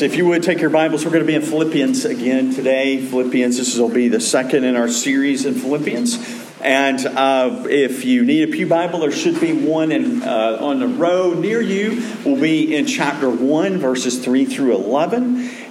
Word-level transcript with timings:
If 0.00 0.16
you 0.16 0.26
would 0.26 0.42
take 0.42 0.60
your 0.60 0.70
Bibles, 0.70 1.04
we're 1.04 1.12
going 1.12 1.22
to 1.22 1.26
be 1.26 1.36
in 1.36 1.42
Philippians 1.42 2.04
again 2.04 2.52
today. 2.52 3.00
Philippians, 3.00 3.58
this 3.58 3.78
will 3.78 3.88
be 3.88 4.08
the 4.08 4.18
second 4.18 4.64
in 4.64 4.74
our 4.74 4.88
series 4.88 5.46
in 5.46 5.54
Philippians. 5.54 6.18
And 6.60 7.06
uh, 7.06 7.62
if 7.68 8.04
you 8.04 8.24
need 8.24 8.48
a 8.48 8.52
Pew 8.52 8.66
Bible, 8.66 8.98
there 8.98 9.12
should 9.12 9.40
be 9.40 9.52
one 9.52 9.92
in, 9.92 10.24
uh, 10.24 10.58
on 10.60 10.80
the 10.80 10.88
row 10.88 11.34
near 11.34 11.60
you. 11.60 12.02
We'll 12.24 12.40
be 12.40 12.74
in 12.74 12.86
chapter 12.86 13.30
1, 13.30 13.78
verses 13.78 14.18
3 14.18 14.46
through 14.46 14.74
11. 14.74 15.22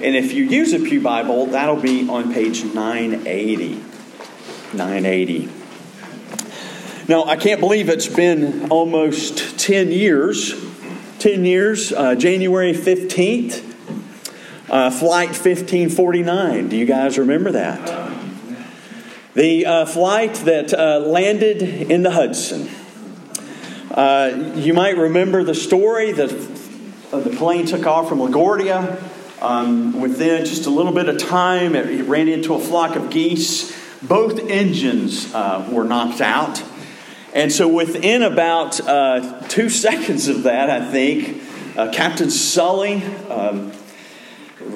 And 0.01 0.15
if 0.15 0.31
you 0.31 0.45
use 0.45 0.71
a 0.71 0.79
Pew 0.79 1.01
Bible, 1.01 1.47
that'll 1.47 1.81
be 1.81 2.07
on 2.07 2.33
page 2.33 2.63
980. 2.63 3.83
980. 4.73 5.49
Now, 7.09 7.25
I 7.25 7.35
can't 7.35 7.59
believe 7.59 7.89
it's 7.89 8.07
been 8.07 8.69
almost 8.69 9.59
10 9.59 9.91
years. 9.91 10.53
10 11.19 11.43
years, 11.43 11.91
uh, 11.91 12.15
January 12.15 12.71
15th. 12.71 13.71
Uh, 14.73 14.89
flight 14.89 15.27
1549. 15.27 16.69
Do 16.69 16.75
you 16.75 16.87
guys 16.87 17.19
remember 17.19 17.51
that? 17.51 18.11
The 19.35 19.67
uh, 19.67 19.85
flight 19.85 20.33
that 20.45 20.73
uh, 20.73 20.97
landed 20.97 21.61
in 21.61 22.01
the 22.01 22.09
Hudson. 22.09 22.67
Uh, 23.91 24.55
you 24.55 24.73
might 24.73 24.97
remember 24.97 25.43
the 25.43 25.53
story 25.53 26.11
that 26.13 26.29
the 27.11 27.35
plane 27.37 27.67
took 27.67 27.85
off 27.85 28.09
from 28.09 28.17
LaGuardia. 28.17 28.99
Um, 29.43 30.01
within 30.01 30.43
just 30.43 30.65
a 30.65 30.71
little 30.71 30.91
bit 30.91 31.07
of 31.07 31.19
time, 31.19 31.75
it 31.75 32.07
ran 32.07 32.27
into 32.27 32.55
a 32.55 32.59
flock 32.59 32.95
of 32.95 33.11
geese. 33.11 33.79
Both 34.01 34.39
engines 34.49 35.31
uh, 35.35 35.69
were 35.71 35.83
knocked 35.83 36.19
out. 36.19 36.63
And 37.35 37.51
so, 37.51 37.67
within 37.67 38.23
about 38.23 38.81
uh, 38.81 39.39
two 39.49 39.69
seconds 39.85 40.29
of 40.29 40.41
that, 40.43 40.71
I 40.71 40.91
think, 40.91 41.43
Captain 41.93 42.31
Sully. 42.31 43.03
Um, 43.29 43.71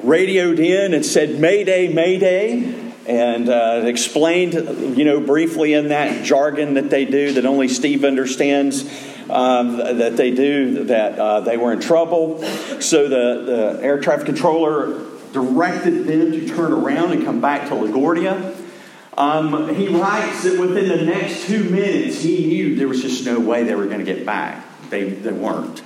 radioed 0.04 0.60
in 0.60 0.94
and 0.94 1.06
said, 1.06 1.40
Mayday, 1.40 1.94
Mayday, 1.94 2.94
and 3.08 3.50
uh, 3.50 3.84
explained, 3.86 4.54
you 4.98 5.06
know, 5.06 5.20
briefly 5.20 5.74
in 5.74 5.90
that 5.90 6.26
jargon 6.26 6.74
that 6.76 6.90
they 6.90 7.06
do 7.06 7.34
that 7.34 7.46
only 7.46 7.68
Steve 7.68 8.04
understands. 8.04 8.84
Um, 9.30 9.76
that 9.76 10.16
they 10.16 10.32
do 10.32 10.86
that 10.86 11.20
uh, 11.20 11.42
they 11.42 11.58
were 11.58 11.74
in 11.74 11.82
trouble. 11.82 12.42
So 12.80 13.10
the, 13.10 13.44
the 13.76 13.84
air 13.84 14.00
traffic 14.00 14.26
controller 14.26 15.04
directed 15.34 16.06
them 16.06 16.32
to 16.32 16.48
turn 16.48 16.72
around 16.72 17.12
and 17.12 17.26
come 17.26 17.42
back 17.42 17.68
to 17.68 17.76
LaGuardia. 17.76 18.56
Um, 19.18 19.74
he 19.76 19.88
writes 19.88 20.44
that 20.44 20.60
within 20.60 20.88
the 20.88 21.04
next 21.04 21.48
two 21.48 21.64
minutes, 21.66 22.22
he 22.22 22.46
knew 22.46 22.76
there 22.76 22.88
was 22.88 23.02
just 23.02 23.26
no 23.26 23.40
way 23.40 23.64
they 23.64 23.76
were 23.76 23.88
going 23.88 24.00
to 24.00 24.06
get 24.06 24.26
back. 24.26 24.64
They, 24.90 25.10
they 25.10 25.34
weren't. 25.34 25.82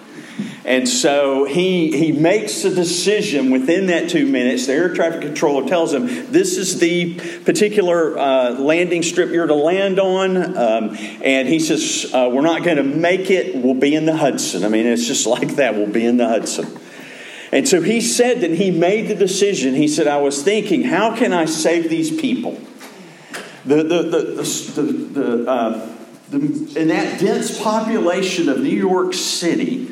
And 0.64 0.88
so 0.88 1.45
he, 1.45 1.97
he 1.97 2.11
makes 2.11 2.64
a 2.64 2.73
decision 2.73 3.52
within 3.52 3.88
that 3.88 4.09
two 4.09 4.25
minutes. 4.25 4.67
The 4.67 4.73
air 4.73 4.94
traffic 4.94 5.22
controller 5.22 5.67
tells 5.67 5.94
him, 5.94 6.06
This 6.31 6.58
is 6.58 6.80
the 6.80 7.16
particular 7.44 8.17
uh, 8.17 8.52
landing 8.52 9.03
strip 9.03 9.31
you're 9.31 9.48
to 9.48 9.56
land 9.56 10.00
on. 10.00 10.38
Um, 10.58 10.98
and 11.23 11.48
he 11.48 11.59
says, 11.59 12.11
uh, 12.14 12.30
We're 12.31 12.42
not 12.42 12.64
going 12.64 12.78
to 12.78 12.83
make 12.83 13.30
it. 13.30 13.56
We'll 13.56 13.73
be 13.73 13.95
in 13.95 14.06
the 14.06 14.16
Hudson. 14.16 14.64
I 14.64 14.70
mean, 14.70 14.86
it's 14.86 15.08
just 15.08 15.25
like 15.28 15.56
that. 15.56 15.75
We'll 15.75 15.88
be 15.88 16.06
in 16.06 16.17
the 16.17 16.28
Hudson. 16.28 16.80
And 17.52 17.67
so 17.67 17.81
he 17.81 18.00
said 18.00 18.42
that 18.42 18.52
he 18.52 18.72
made 18.72 19.09
the 19.09 19.16
decision. 19.16 19.76
He 19.76 19.88
said, 19.88 20.08
I 20.08 20.17
was 20.17 20.42
thinking, 20.42 20.83
how 20.83 21.16
can 21.16 21.33
I 21.33 21.45
save 21.45 21.89
these 21.89 22.16
people? 22.20 22.59
The, 23.66 23.83
the, 23.83 24.03
the, 24.03 24.81
the, 24.81 24.81
the, 24.81 25.50
uh, 25.50 25.95
the, 26.30 26.80
in 26.80 26.88
that 26.88 27.20
dense 27.20 27.61
population 27.61 28.48
of 28.48 28.61
New 28.61 28.70
York 28.70 29.14
City, 29.14 29.91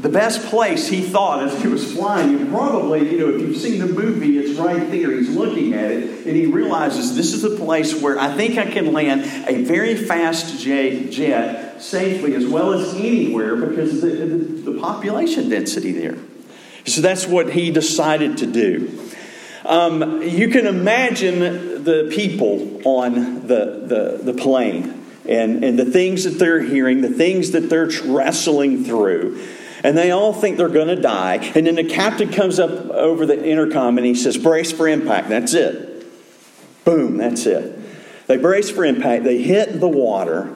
the 0.00 0.08
best 0.08 0.46
place 0.46 0.88
he 0.88 1.02
thought 1.02 1.42
as 1.42 1.60
he 1.60 1.68
was 1.68 1.92
flying, 1.92 2.40
and 2.40 2.50
probably, 2.50 3.10
you 3.10 3.18
know, 3.18 3.28
if 3.34 3.40
you've 3.42 3.56
seen 3.56 3.78
the 3.80 3.86
movie, 3.86 4.38
it's 4.38 4.58
right 4.58 4.90
there. 4.90 5.12
He's 5.12 5.28
looking 5.28 5.74
at 5.74 5.90
it, 5.90 6.26
and 6.26 6.34
he 6.34 6.46
realizes 6.46 7.14
this 7.14 7.34
is 7.34 7.42
the 7.42 7.56
place 7.56 8.00
where 8.00 8.18
I 8.18 8.34
think 8.34 8.56
I 8.56 8.70
can 8.70 8.94
land 8.94 9.22
a 9.46 9.62
very 9.62 9.94
fast 9.96 10.58
jet 10.58 11.82
safely 11.82 12.34
as 12.34 12.46
well 12.46 12.72
as 12.72 12.94
anywhere 12.94 13.56
because 13.56 14.00
the, 14.00 14.08
the, 14.08 14.72
the 14.72 14.80
population 14.80 15.50
density 15.50 15.92
there. 15.92 16.16
So 16.86 17.02
that's 17.02 17.26
what 17.26 17.50
he 17.50 17.70
decided 17.70 18.38
to 18.38 18.46
do. 18.46 18.98
Um, 19.66 20.22
you 20.22 20.48
can 20.48 20.66
imagine 20.66 21.84
the 21.84 22.10
people 22.10 22.80
on 22.86 23.46
the, 23.46 24.18
the, 24.22 24.32
the 24.32 24.32
plane 24.32 25.04
and, 25.28 25.62
and 25.62 25.78
the 25.78 25.84
things 25.84 26.24
that 26.24 26.38
they're 26.38 26.62
hearing, 26.62 27.02
the 27.02 27.10
things 27.10 27.50
that 27.50 27.68
they're 27.68 27.90
wrestling 28.06 28.84
through 28.84 29.38
and 29.82 29.96
they 29.96 30.10
all 30.10 30.32
think 30.32 30.56
they're 30.56 30.68
going 30.68 30.88
to 30.88 31.00
die. 31.00 31.36
And 31.54 31.66
then 31.66 31.74
the 31.74 31.84
captain 31.84 32.32
comes 32.32 32.58
up 32.58 32.70
over 32.70 33.26
the 33.26 33.44
intercom 33.44 33.98
and 33.98 34.06
he 34.06 34.14
says, 34.14 34.36
Brace 34.36 34.72
for 34.72 34.88
impact. 34.88 35.28
That's 35.28 35.54
it. 35.54 35.90
Boom, 36.84 37.16
that's 37.16 37.46
it. 37.46 37.78
They 38.26 38.36
brace 38.36 38.70
for 38.70 38.84
impact, 38.84 39.24
they 39.24 39.42
hit 39.42 39.80
the 39.80 39.88
water, 39.88 40.54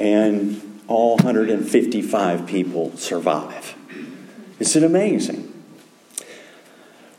and 0.00 0.80
all 0.88 1.16
155 1.16 2.46
people 2.46 2.96
survive. 2.96 3.74
Isn't 4.58 4.82
it 4.82 4.86
amazing? 4.86 5.48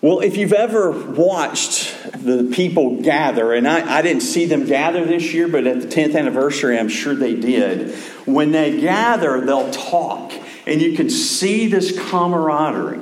Well, 0.01 0.19
if 0.19 0.35
you've 0.35 0.51
ever 0.51 0.91
watched 0.91 1.95
the 2.11 2.51
people 2.53 3.01
gather, 3.03 3.53
and 3.53 3.67
I, 3.67 3.99
I, 3.99 4.01
didn't 4.01 4.23
see 4.23 4.45
them 4.45 4.65
gather 4.65 5.05
this 5.05 5.33
year, 5.33 5.47
but 5.47 5.65
at 5.65 5.81
the 5.81 5.87
10th 5.87 6.17
anniversary, 6.17 6.77
I'm 6.77 6.89
sure 6.89 7.15
they 7.15 7.35
did. 7.35 7.95
When 8.25 8.51
they 8.51 8.81
gather, 8.81 9.39
they'll 9.41 9.71
talk 9.71 10.33
and 10.65 10.81
you 10.81 10.95
can 10.95 11.09
see 11.09 11.67
this 11.67 11.97
camaraderie. 12.09 13.01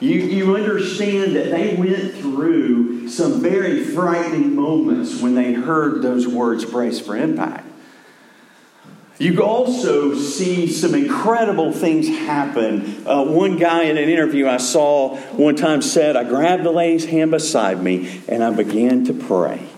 You, 0.00 0.20
you 0.20 0.56
understand 0.56 1.36
that 1.36 1.50
they 1.50 1.76
went 1.76 2.14
through 2.14 3.08
some 3.08 3.40
very 3.40 3.84
frightening 3.84 4.54
moments 4.54 5.20
when 5.20 5.34
they 5.34 5.52
heard 5.52 6.02
those 6.02 6.26
words, 6.26 6.64
brace 6.64 7.00
for 7.00 7.16
impact. 7.16 7.66
You 9.18 9.42
also 9.44 10.14
see 10.16 10.66
some 10.66 10.94
incredible 10.94 11.72
things 11.72 12.08
happen. 12.08 13.06
Uh, 13.06 13.24
one 13.24 13.56
guy 13.56 13.84
in 13.84 13.96
an 13.96 14.08
interview 14.08 14.48
I 14.48 14.56
saw 14.56 15.16
one 15.36 15.54
time 15.54 15.82
said, 15.82 16.16
I 16.16 16.24
grabbed 16.24 16.64
the 16.64 16.72
lady's 16.72 17.04
hand 17.04 17.30
beside 17.30 17.80
me 17.80 18.22
and 18.26 18.42
I 18.42 18.50
began 18.50 19.04
to 19.04 19.14
pray. 19.14 19.68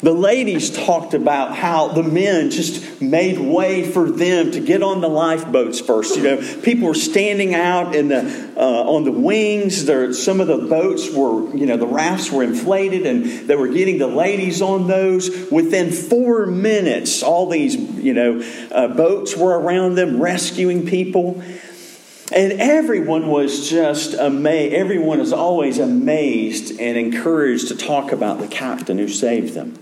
The 0.00 0.12
ladies 0.12 0.70
talked 0.70 1.14
about 1.14 1.56
how 1.56 1.88
the 1.88 2.04
men 2.04 2.50
just 2.50 3.02
made 3.02 3.38
way 3.38 3.90
for 3.90 4.08
them 4.10 4.52
to 4.52 4.60
get 4.60 4.82
on 4.82 5.00
the 5.00 5.08
lifeboats 5.08 5.80
first. 5.80 6.16
You 6.16 6.22
know, 6.22 6.60
people 6.62 6.86
were 6.86 6.94
standing 6.94 7.54
out 7.54 7.96
in 7.96 8.08
the 8.08 8.52
uh, 8.56 8.60
on 8.60 9.04
the 9.04 9.12
wings. 9.12 9.86
There, 9.86 10.12
some 10.12 10.40
of 10.40 10.46
the 10.46 10.58
boats 10.58 11.12
were, 11.12 11.54
you 11.56 11.66
know, 11.66 11.76
the 11.76 11.86
rafts 11.86 12.30
were 12.30 12.44
inflated, 12.44 13.06
and 13.06 13.48
they 13.48 13.56
were 13.56 13.68
getting 13.68 13.98
the 13.98 14.06
ladies 14.06 14.62
on 14.62 14.86
those. 14.86 15.50
Within 15.50 15.90
four 15.90 16.46
minutes, 16.46 17.22
all 17.24 17.48
these, 17.48 17.74
you 17.74 18.14
know, 18.14 18.40
uh, 18.70 18.88
boats 18.88 19.36
were 19.36 19.58
around 19.58 19.96
them 19.96 20.22
rescuing 20.22 20.86
people. 20.86 21.42
And 22.30 22.52
everyone 22.60 23.28
was 23.28 23.70
just 23.70 24.12
amazed. 24.12 24.74
Everyone 24.74 25.18
is 25.18 25.32
always 25.32 25.78
amazed 25.78 26.78
and 26.78 26.98
encouraged 26.98 27.68
to 27.68 27.74
talk 27.76 28.12
about 28.12 28.38
the 28.38 28.46
captain 28.46 28.98
who 28.98 29.08
saved 29.08 29.54
them. 29.54 29.78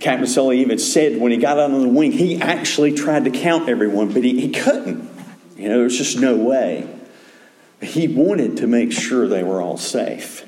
Captain 0.00 0.26
Sully 0.26 0.60
even 0.60 0.78
said 0.78 1.18
when 1.18 1.32
he 1.32 1.38
got 1.38 1.58
out 1.58 1.70
on 1.70 1.80
the 1.80 1.88
wing, 1.88 2.12
he 2.12 2.40
actually 2.40 2.92
tried 2.92 3.24
to 3.24 3.30
count 3.30 3.68
everyone, 3.68 4.12
but 4.12 4.22
he, 4.22 4.40
he 4.40 4.50
couldn't. 4.50 5.08
You 5.56 5.70
know, 5.70 5.78
there's 5.78 5.96
just 5.96 6.18
no 6.18 6.36
way. 6.36 6.88
He 7.80 8.08
wanted 8.08 8.58
to 8.58 8.66
make 8.66 8.92
sure 8.92 9.26
they 9.26 9.42
were 9.42 9.62
all 9.62 9.78
safe. 9.78 10.44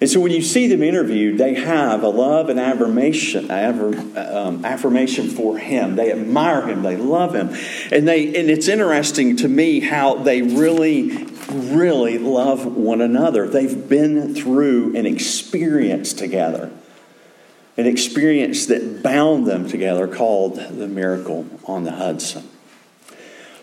And 0.00 0.10
so 0.10 0.18
when 0.18 0.32
you 0.32 0.42
see 0.42 0.66
them 0.66 0.82
interviewed, 0.82 1.38
they 1.38 1.54
have 1.54 2.02
a 2.02 2.08
love 2.08 2.48
and 2.48 2.58
affirmation, 2.58 3.50
um, 3.50 4.64
affirmation 4.64 5.28
for 5.28 5.56
him. 5.56 5.94
They 5.94 6.10
admire 6.10 6.66
him, 6.66 6.82
they 6.82 6.96
love 6.96 7.34
him. 7.34 7.54
And, 7.92 8.06
they, 8.06 8.26
and 8.26 8.50
it's 8.50 8.66
interesting 8.66 9.36
to 9.36 9.48
me 9.48 9.80
how 9.80 10.16
they 10.16 10.42
really, 10.42 11.28
really 11.48 12.18
love 12.18 12.66
one 12.66 13.00
another. 13.00 13.46
They've 13.46 13.88
been 13.88 14.34
through 14.34 14.96
an 14.96 15.06
experience 15.06 16.12
together 16.12 16.72
an 17.76 17.86
experience 17.86 18.66
that 18.66 19.02
bound 19.02 19.46
them 19.46 19.68
together 19.68 20.06
called 20.06 20.56
the 20.56 20.86
miracle 20.86 21.46
on 21.64 21.84
the 21.84 21.92
Hudson. 21.92 22.48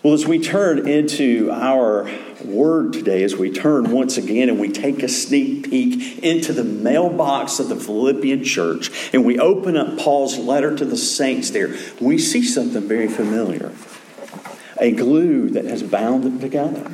Well, 0.02 0.14
as 0.14 0.26
we 0.26 0.40
turn 0.40 0.88
into 0.88 1.50
our 1.52 2.10
word 2.44 2.92
today, 2.92 3.22
as 3.22 3.36
we 3.36 3.52
turn 3.52 3.92
once 3.92 4.16
again 4.16 4.48
and 4.48 4.58
we 4.58 4.68
take 4.68 5.00
a 5.04 5.08
sneak 5.08 5.70
peek 5.70 6.18
into 6.24 6.52
the 6.52 6.64
mailbox 6.64 7.60
of 7.60 7.68
the 7.68 7.76
Philippian 7.76 8.42
church 8.42 8.90
and 9.14 9.24
we 9.24 9.38
open 9.38 9.76
up 9.76 9.98
Paul's 9.98 10.38
letter 10.38 10.76
to 10.76 10.84
the 10.84 10.96
saints 10.96 11.50
there, 11.50 11.76
we 12.00 12.18
see 12.18 12.42
something 12.42 12.86
very 12.86 13.08
familiar 13.08 13.72
a 14.78 14.90
glue 14.90 15.48
that 15.50 15.64
has 15.64 15.84
bound 15.84 16.24
them 16.24 16.40
together, 16.40 16.90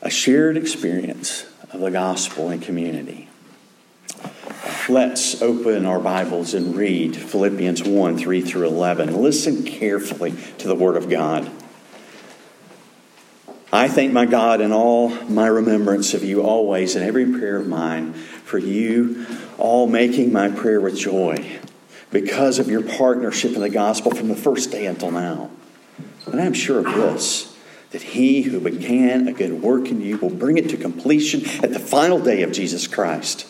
a 0.00 0.08
shared 0.08 0.56
experience 0.56 1.44
of 1.70 1.80
the 1.80 1.90
gospel 1.90 2.48
and 2.48 2.62
community. 2.62 3.29
Let's 4.90 5.40
open 5.40 5.86
our 5.86 5.98
Bibles 5.98 6.52
and 6.52 6.76
read 6.76 7.16
Philippians 7.16 7.82
1 7.82 8.18
3 8.18 8.40
through 8.42 8.66
11. 8.66 9.22
Listen 9.22 9.62
carefully 9.62 10.34
to 10.58 10.68
the 10.68 10.74
Word 10.74 10.98
of 10.98 11.08
God. 11.08 11.50
I 13.72 13.88
thank 13.88 14.12
my 14.12 14.26
God 14.26 14.60
in 14.60 14.70
all 14.70 15.08
my 15.24 15.46
remembrance 15.46 16.12
of 16.12 16.22
you 16.24 16.42
always 16.42 16.94
in 16.94 17.02
every 17.02 17.24
prayer 17.24 17.56
of 17.56 17.68
mine, 17.68 18.12
for 18.12 18.58
you 18.58 19.24
all 19.56 19.86
making 19.86 20.30
my 20.30 20.50
prayer 20.50 20.80
with 20.80 20.98
joy 20.98 21.58
because 22.10 22.58
of 22.58 22.68
your 22.68 22.82
partnership 22.82 23.54
in 23.54 23.62
the 23.62 23.70
gospel 23.70 24.10
from 24.10 24.28
the 24.28 24.36
first 24.36 24.70
day 24.70 24.84
until 24.84 25.10
now. 25.10 25.50
And 26.26 26.38
I'm 26.38 26.52
sure 26.52 26.80
of 26.80 26.94
this 26.94 27.56
that 27.92 28.02
he 28.02 28.42
who 28.42 28.60
began 28.60 29.26
a 29.26 29.32
good 29.32 29.62
work 29.62 29.88
in 29.88 30.02
you 30.02 30.18
will 30.18 30.30
bring 30.30 30.58
it 30.58 30.68
to 30.68 30.76
completion 30.76 31.46
at 31.64 31.72
the 31.72 31.80
final 31.80 32.20
day 32.20 32.42
of 32.42 32.52
Jesus 32.52 32.86
Christ. 32.86 33.49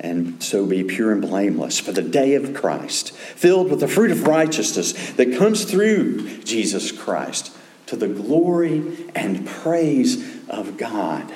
and 0.00 0.42
so 0.42 0.64
be 0.64 0.82
pure 0.82 1.12
and 1.12 1.20
blameless 1.20 1.78
for 1.78 1.92
the 1.92 2.02
day 2.02 2.34
of 2.34 2.54
Christ, 2.54 3.12
filled 3.12 3.70
with 3.70 3.80
the 3.80 3.88
fruit 3.88 4.10
of 4.10 4.26
righteousness 4.26 5.12
that 5.12 5.36
comes 5.36 5.64
through 5.64 6.38
Jesus 6.42 6.90
Christ 6.90 7.54
to 7.86 7.96
the 7.96 8.08
glory 8.08 9.08
and 9.14 9.46
praise 9.46 10.46
of 10.48 10.78
God. 10.78 11.30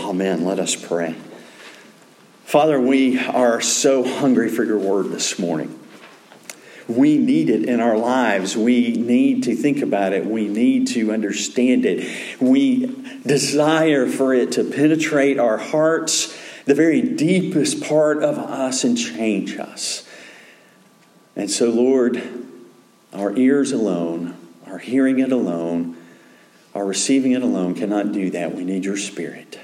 Amen. 0.00 0.44
Let 0.44 0.58
us 0.58 0.74
pray. 0.74 1.16
Father, 2.44 2.80
we 2.80 3.18
are 3.18 3.60
so 3.60 4.04
hungry 4.04 4.48
for 4.48 4.64
your 4.64 4.78
word 4.78 5.10
this 5.10 5.38
morning. 5.38 5.78
We 6.88 7.18
need 7.18 7.50
it 7.50 7.64
in 7.68 7.80
our 7.80 7.98
lives. 7.98 8.56
We 8.56 8.92
need 8.92 9.42
to 9.44 9.56
think 9.56 9.82
about 9.82 10.12
it. 10.12 10.24
We 10.24 10.46
need 10.46 10.86
to 10.88 11.12
understand 11.12 11.84
it. 11.84 12.40
We 12.40 12.86
desire 13.26 14.06
for 14.06 14.32
it 14.32 14.52
to 14.52 14.64
penetrate 14.64 15.38
our 15.38 15.58
hearts 15.58 16.32
the 16.66 16.74
very 16.74 17.00
deepest 17.00 17.82
part 17.82 18.22
of 18.22 18.38
us 18.38 18.84
and 18.84 18.98
change 18.98 19.56
us. 19.56 20.06
And 21.36 21.50
so, 21.50 21.70
Lord, 21.70 22.20
our 23.12 23.34
ears 23.36 23.72
alone, 23.72 24.36
our 24.66 24.78
hearing 24.78 25.20
it 25.20 25.32
alone, 25.32 25.96
our 26.74 26.84
receiving 26.84 27.32
it 27.32 27.42
alone 27.42 27.74
cannot 27.74 28.12
do 28.12 28.30
that. 28.30 28.54
We 28.54 28.64
need 28.64 28.84
your 28.84 28.96
Spirit. 28.96 29.60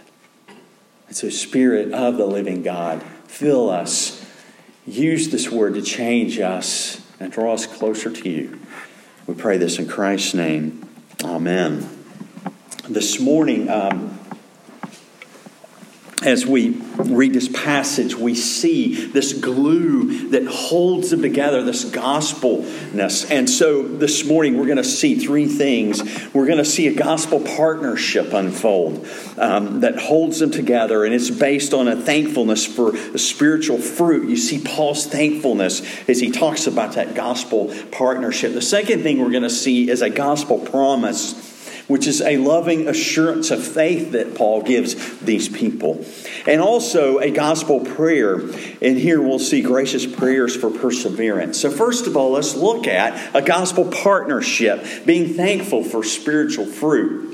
And 1.09 1.17
so, 1.17 1.29
Spirit 1.29 1.93
of 1.93 2.17
the 2.17 2.27
living 2.27 2.63
God, 2.63 3.03
fill 3.27 3.69
us. 3.69 4.25
Use 4.87 5.29
this 5.31 5.51
word 5.51 5.75
to 5.75 5.83
change 5.83 6.39
us 6.39 7.05
and 7.19 7.33
draw 7.33 7.55
us 7.55 7.67
closer 7.67 8.11
to 8.11 8.29
you. 8.29 8.61
We 9.27 9.35
pray 9.35 9.59
this 9.59 9.79
in 9.79 9.89
Christ's 9.89 10.35
name. 10.35 10.89
Amen. 11.25 11.89
This 12.89 13.21
morning, 13.21 13.69
um, 13.69 14.19
as 16.25 16.47
we 16.47 16.71
read 16.97 17.33
this 17.33 17.49
passage, 17.49 18.15
we 18.15 18.35
see 18.35 19.07
this 19.07 19.33
glue 19.33 20.29
that 20.29 20.47
holds 20.47 21.11
them 21.11 21.23
together, 21.23 21.63
this 21.63 21.85
gospelness. 21.85 23.31
And 23.31 23.49
so 23.49 23.83
this 23.83 24.25
morning, 24.25 24.57
we're 24.57 24.67
going 24.67 24.77
to 24.77 24.85
see 24.85 25.17
three 25.17 25.47
things. 25.47 26.03
We're 26.33 26.47
going 26.47 26.59
to 26.59 26.65
see 26.65 26.87
a 26.87 26.95
gospel 26.95 27.41
partnership 27.41 28.33
unfold 28.33 29.07
um, 29.39 29.81
that 29.81 29.99
holds 29.99 30.39
them 30.39 30.51
together, 30.51 31.05
and 31.05 31.15
it's 31.15 31.31
based 31.31 31.75
on 31.75 31.89
a 31.89 31.97
thankfulness 31.97 32.65
for 32.65 32.93
the 32.93 33.19
spiritual 33.19 33.79
fruit. 33.79 34.29
You 34.29 34.37
see 34.37 34.63
Paul's 34.63 35.07
thankfulness 35.07 35.83
as 36.09 36.21
he 36.21 36.31
talks 36.31 36.67
about 36.67 36.93
that 36.95 37.15
gospel 37.15 37.75
partnership. 37.91 38.53
The 38.53 38.63
second 38.63 39.03
thing 39.03 39.21
we're 39.21 39.31
going 39.31 39.43
to 39.43 39.51
see 39.51 39.91
is 39.91 40.03
a 40.03 40.11
gospel 40.11 40.59
promise 40.59 41.52
which 41.93 42.07
is 42.07 42.23
a 42.23 42.39
loving 42.39 42.89
assurance 42.89 43.51
of 43.51 43.63
faith 43.63 44.13
that 44.13 44.35
Paul 44.35 44.63
gives 44.63 45.21
these 45.21 45.47
people. 45.47 46.03
And 46.47 46.63
also 46.63 47.19
a 47.19 47.31
gospel 47.31 47.81
prayer. 47.81 48.37
And 48.81 48.97
here 48.97 49.21
we'll 49.21 49.39
see 49.39 49.61
gracious 49.61 50.07
prayers 50.07 50.57
for 50.57 50.71
perseverance. 50.71 51.61
So, 51.61 51.71
first 51.71 52.07
of 52.07 52.17
all, 52.17 52.31
let's 52.31 52.55
look 52.55 52.87
at 52.87 53.37
a 53.37 53.43
gospel 53.43 53.85
partnership, 53.85 55.05
being 55.05 55.35
thankful 55.35 55.85
for 55.85 56.03
spiritual 56.03 56.65
fruit. 56.65 57.32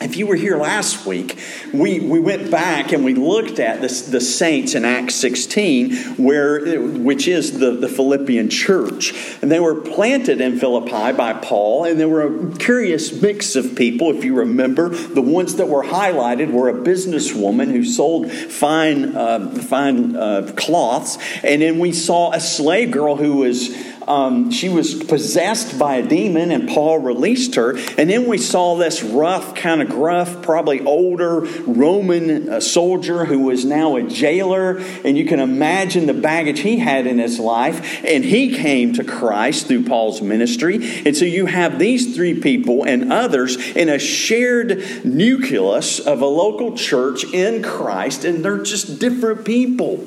If 0.00 0.16
you 0.16 0.26
were 0.26 0.36
here 0.36 0.56
last 0.56 1.06
week, 1.06 1.38
we, 1.72 2.00
we 2.00 2.18
went 2.18 2.50
back 2.50 2.92
and 2.92 3.04
we 3.04 3.14
looked 3.14 3.58
at 3.58 3.80
this, 3.80 4.02
the 4.02 4.20
saints 4.20 4.74
in 4.74 4.84
Acts 4.84 5.14
16, 5.14 6.16
where, 6.16 6.80
which 6.80 7.28
is 7.28 7.58
the, 7.58 7.72
the 7.72 7.88
Philippian 7.88 8.50
church. 8.50 9.14
And 9.40 9.50
they 9.50 9.60
were 9.60 9.76
planted 9.76 10.40
in 10.40 10.58
Philippi 10.58 11.16
by 11.16 11.34
Paul, 11.34 11.84
and 11.84 11.98
there 11.98 12.08
were 12.08 12.22
a 12.22 12.56
curious 12.56 13.20
mix 13.22 13.56
of 13.56 13.76
people, 13.76 14.10
if 14.10 14.24
you 14.24 14.34
remember. 14.34 14.88
The 14.88 15.22
ones 15.22 15.56
that 15.56 15.68
were 15.68 15.84
highlighted 15.84 16.50
were 16.50 16.68
a 16.68 16.74
businesswoman 16.74 17.70
who 17.70 17.84
sold 17.84 18.30
fine, 18.30 19.16
uh, 19.16 19.50
fine 19.50 20.16
uh, 20.16 20.52
cloths, 20.56 21.18
and 21.42 21.62
then 21.62 21.78
we 21.78 21.92
saw 21.92 22.32
a 22.32 22.40
slave 22.40 22.90
girl 22.90 23.16
who 23.16 23.36
was 23.36 23.70
um, 24.06 24.50
she 24.50 24.68
was 24.68 24.94
possessed 24.94 25.78
by 25.78 25.96
a 25.96 26.06
demon, 26.06 26.50
and 26.50 26.68
Paul 26.68 26.98
released 26.98 27.54
her. 27.54 27.76
And 27.98 28.10
then 28.10 28.26
we 28.26 28.38
saw 28.38 28.76
this 28.76 29.02
rough, 29.02 29.54
kind 29.54 29.82
of 29.82 29.88
gruff, 29.88 30.42
probably 30.42 30.84
older 30.84 31.40
Roman 31.40 32.48
uh, 32.48 32.60
soldier 32.60 33.24
who 33.24 33.40
was 33.40 33.64
now 33.64 33.96
a 33.96 34.02
jailer. 34.02 34.78
And 35.04 35.16
you 35.16 35.26
can 35.26 35.40
imagine 35.40 36.06
the 36.06 36.14
baggage 36.14 36.60
he 36.60 36.78
had 36.78 37.06
in 37.06 37.18
his 37.18 37.38
life. 37.38 38.04
And 38.04 38.24
he 38.24 38.54
came 38.54 38.92
to 38.94 39.04
Christ 39.04 39.66
through 39.66 39.84
Paul's 39.84 40.20
ministry. 40.20 40.76
And 41.04 41.16
so 41.16 41.24
you 41.24 41.46
have 41.46 41.78
these 41.78 42.14
three 42.14 42.40
people 42.40 42.84
and 42.84 43.12
others 43.12 43.56
in 43.76 43.88
a 43.88 43.98
shared 43.98 45.04
nucleus 45.04 46.00
of 46.00 46.20
a 46.20 46.26
local 46.26 46.76
church 46.76 47.24
in 47.24 47.62
Christ, 47.62 48.24
and 48.24 48.44
they're 48.44 48.62
just 48.62 48.98
different 48.98 49.44
people. 49.44 50.04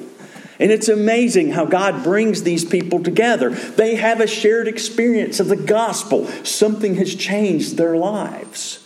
And 0.60 0.72
it's 0.72 0.88
amazing 0.88 1.52
how 1.52 1.66
God 1.66 2.04
brings 2.04 2.44
these 2.44 2.66
people 2.66 3.04
together. 3.04 3.52
They 3.52 3.96
have 3.96 4.20
a 4.20 4.28
shared 4.28 4.68
experience 4.68 5.40
of 5.40 5.50
the 5.50 5.56
gospel. 5.56 6.26
Something 6.44 6.96
has 6.96 7.14
changed 7.14 7.78
their 7.78 7.96
lives. 7.96 8.84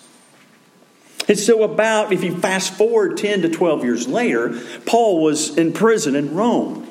And 1.28 1.40
so, 1.40 1.64
about, 1.64 2.12
if 2.12 2.24
you 2.24 2.36
fast 2.38 2.74
forward 2.74 3.16
10 3.16 3.44
to 3.44 3.50
12 3.50 3.86
years 3.86 4.08
later, 4.08 4.60
Paul 4.86 5.24
was 5.24 5.58
in 5.58 5.72
prison 5.72 6.16
in 6.16 6.36
Rome. 6.36 6.88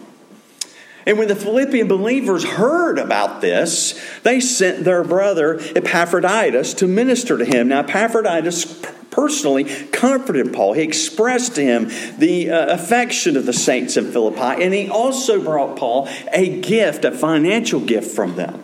And 1.07 1.19
when 1.19 1.29
the 1.29 1.37
Philippian 1.37 1.89
believers 1.89 2.45
heard 2.45 2.99
about 2.99 3.41
this, 3.41 3.99
they 4.23 4.41
sent 4.41 4.85
their 4.85 5.03
brother 5.03 5.59
Epaphroditus 5.75 6.75
to 6.75 6.87
minister 6.87 7.39
to 7.39 7.45
him. 7.45 7.69
Now, 7.69 7.81
Epaphroditus 7.81 8.83
personally 9.11 9.65
comforted 9.65 10.53
Paul. 10.53 10.75
He 10.75 10.83
expressed 10.83 11.57
to 11.57 11.63
him 11.63 11.91
the 12.19 12.51
uh, 12.51 12.75
affection 12.75 13.37
of 13.37 13.47
the 13.47 13.53
saints 13.53 13.97
in 13.97 14.13
Philippi, 14.13 14.63
and 14.63 14.73
he 14.73 14.89
also 14.89 15.43
brought 15.43 15.77
Paul 15.77 16.09
a 16.33 16.61
gift, 16.61 17.05
a 17.05 17.11
financial 17.11 17.81
gift 17.81 18.15
from 18.15 18.37
them. 18.37 18.63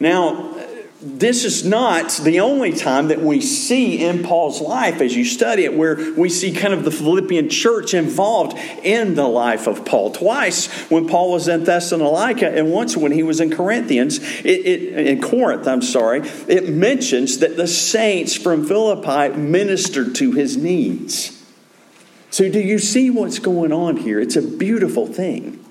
Now, 0.00 0.53
this 1.04 1.44
is 1.44 1.66
not 1.66 2.18
the 2.22 2.40
only 2.40 2.72
time 2.72 3.08
that 3.08 3.20
we 3.20 3.42
see 3.42 4.02
in 4.02 4.22
Paul's 4.22 4.62
life 4.62 5.02
as 5.02 5.14
you 5.14 5.26
study 5.26 5.64
it, 5.64 5.74
where 5.74 5.96
we 6.14 6.30
see 6.30 6.50
kind 6.50 6.72
of 6.72 6.82
the 6.82 6.90
Philippian 6.90 7.50
church 7.50 7.92
involved 7.92 8.56
in 8.82 9.14
the 9.14 9.28
life 9.28 9.66
of 9.66 9.84
Paul. 9.84 10.12
Twice 10.12 10.72
when 10.90 11.06
Paul 11.06 11.32
was 11.32 11.46
in 11.46 11.64
Thessalonica, 11.64 12.48
and 12.48 12.72
once 12.72 12.96
when 12.96 13.12
he 13.12 13.22
was 13.22 13.38
in 13.38 13.50
Corinthians, 13.50 14.18
it, 14.18 14.46
it, 14.46 15.06
in 15.06 15.20
Corinth, 15.20 15.68
I'm 15.68 15.82
sorry, 15.82 16.20
it 16.48 16.70
mentions 16.70 17.40
that 17.40 17.58
the 17.58 17.68
saints 17.68 18.34
from 18.34 18.66
Philippi 18.66 19.36
ministered 19.36 20.14
to 20.16 20.32
his 20.32 20.56
needs. 20.56 21.44
So, 22.30 22.50
do 22.50 22.58
you 22.58 22.78
see 22.78 23.10
what's 23.10 23.38
going 23.38 23.72
on 23.72 23.98
here? 23.98 24.18
It's 24.20 24.36
a 24.36 24.42
beautiful 24.42 25.06
thing. 25.06 25.62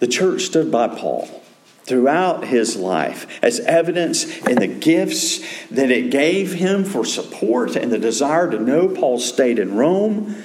The 0.00 0.08
church 0.08 0.42
stood 0.42 0.72
by 0.72 0.88
Paul 0.88 1.44
throughout 1.86 2.44
his 2.44 2.76
life 2.76 3.26
as 3.42 3.60
evidence 3.60 4.24
in 4.38 4.56
the 4.56 4.66
gifts 4.66 5.38
that 5.68 5.90
it 5.90 6.10
gave 6.10 6.52
him 6.52 6.84
for 6.84 7.04
support 7.04 7.76
and 7.76 7.92
the 7.92 7.98
desire 7.98 8.50
to 8.50 8.58
know 8.58 8.88
Paul 8.88 9.20
stayed 9.20 9.58
in 9.60 9.76
Rome. 9.76 10.42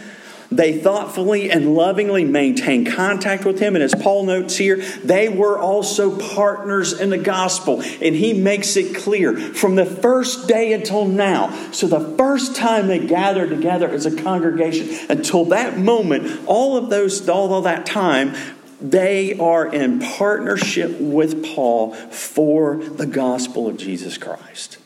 They 0.51 0.77
thoughtfully 0.77 1.49
and 1.49 1.75
lovingly 1.75 2.25
maintained 2.25 2.87
contact 2.87 3.45
with 3.45 3.59
him. 3.59 3.75
And 3.75 3.83
as 3.83 3.95
Paul 3.95 4.25
notes 4.25 4.57
here, 4.57 4.75
they 5.01 5.29
were 5.29 5.57
also 5.57 6.19
partners 6.35 6.91
in 6.91 7.09
the 7.09 7.17
gospel. 7.17 7.81
And 8.01 8.13
he 8.13 8.33
makes 8.33 8.75
it 8.75 8.93
clear 8.93 9.35
from 9.37 9.75
the 9.75 9.85
first 9.85 10.49
day 10.49 10.73
until 10.73 11.05
now. 11.05 11.71
So, 11.71 11.87
the 11.87 12.17
first 12.17 12.53
time 12.57 12.87
they 12.87 12.99
gathered 12.99 13.49
together 13.49 13.89
as 13.89 14.05
a 14.05 14.13
congregation 14.13 14.89
until 15.09 15.45
that 15.45 15.77
moment, 15.77 16.41
all 16.45 16.75
of 16.75 16.89
those, 16.89 17.29
all 17.29 17.53
of 17.53 17.63
that 17.63 17.85
time, 17.85 18.35
they 18.81 19.37
are 19.37 19.65
in 19.67 19.99
partnership 19.99 20.99
with 20.99 21.45
Paul 21.55 21.93
for 21.93 22.77
the 22.77 23.05
gospel 23.05 23.67
of 23.67 23.77
Jesus 23.77 24.17
Christ. 24.17 24.77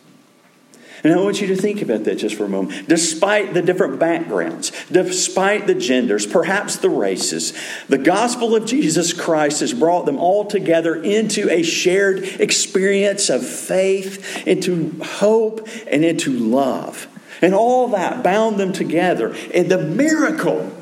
And 1.05 1.13
I 1.13 1.17
want 1.21 1.39
you 1.39 1.45
to 1.45 1.55
think 1.55 1.83
about 1.83 2.05
that 2.05 2.15
just 2.15 2.33
for 2.33 2.45
a 2.45 2.49
moment. 2.49 2.89
Despite 2.89 3.53
the 3.53 3.61
different 3.61 3.99
backgrounds, 3.99 4.71
despite 4.91 5.67
the 5.67 5.75
genders, 5.75 6.25
perhaps 6.25 6.77
the 6.77 6.89
races, 6.89 7.53
the 7.87 7.99
gospel 7.99 8.55
of 8.55 8.65
Jesus 8.65 9.13
Christ 9.13 9.59
has 9.59 9.71
brought 9.71 10.07
them 10.07 10.17
all 10.17 10.45
together 10.45 10.95
into 10.95 11.47
a 11.51 11.61
shared 11.61 12.23
experience 12.41 13.29
of 13.29 13.45
faith, 13.45 14.47
into 14.47 14.99
hope, 15.03 15.67
and 15.85 16.03
into 16.03 16.31
love. 16.31 17.07
And 17.39 17.53
all 17.53 17.89
that 17.89 18.23
bound 18.23 18.57
them 18.57 18.73
together 18.73 19.35
in 19.53 19.69
the 19.69 19.77
miracle 19.77 20.75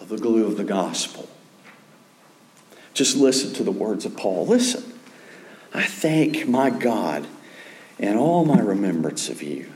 of 0.00 0.08
the 0.08 0.18
glue 0.18 0.46
of 0.46 0.56
the 0.56 0.64
gospel. 0.64 1.29
Just 2.94 3.16
listen 3.16 3.54
to 3.54 3.62
the 3.62 3.72
words 3.72 4.04
of 4.04 4.16
Paul. 4.16 4.46
Listen. 4.46 4.90
I 5.72 5.84
thank 5.84 6.48
my 6.48 6.70
God 6.70 7.26
in 7.98 8.16
all 8.16 8.44
my 8.44 8.58
remembrance 8.58 9.28
of 9.28 9.42
you. 9.42 9.72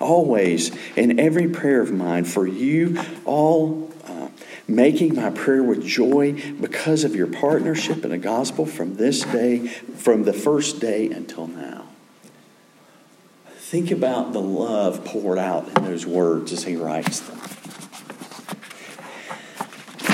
Always, 0.00 0.74
in 0.96 1.18
every 1.20 1.48
prayer 1.48 1.80
of 1.80 1.92
mine, 1.92 2.24
for 2.24 2.46
you 2.46 3.00
all, 3.24 3.92
uh, 4.06 4.28
making 4.66 5.14
my 5.14 5.30
prayer 5.30 5.62
with 5.62 5.84
joy 5.84 6.32
because 6.60 7.04
of 7.04 7.14
your 7.14 7.26
partnership 7.26 8.04
in 8.04 8.10
the 8.10 8.18
gospel 8.18 8.66
from 8.66 8.96
this 8.96 9.22
day, 9.22 9.66
from 9.68 10.24
the 10.24 10.32
first 10.32 10.80
day 10.80 11.10
until 11.10 11.46
now. 11.46 11.86
Think 13.56 13.90
about 13.90 14.32
the 14.32 14.40
love 14.40 15.04
poured 15.04 15.38
out 15.38 15.68
in 15.68 15.84
those 15.84 16.06
words 16.06 16.52
as 16.52 16.64
he 16.64 16.76
writes 16.76 17.20
them. 17.20 17.38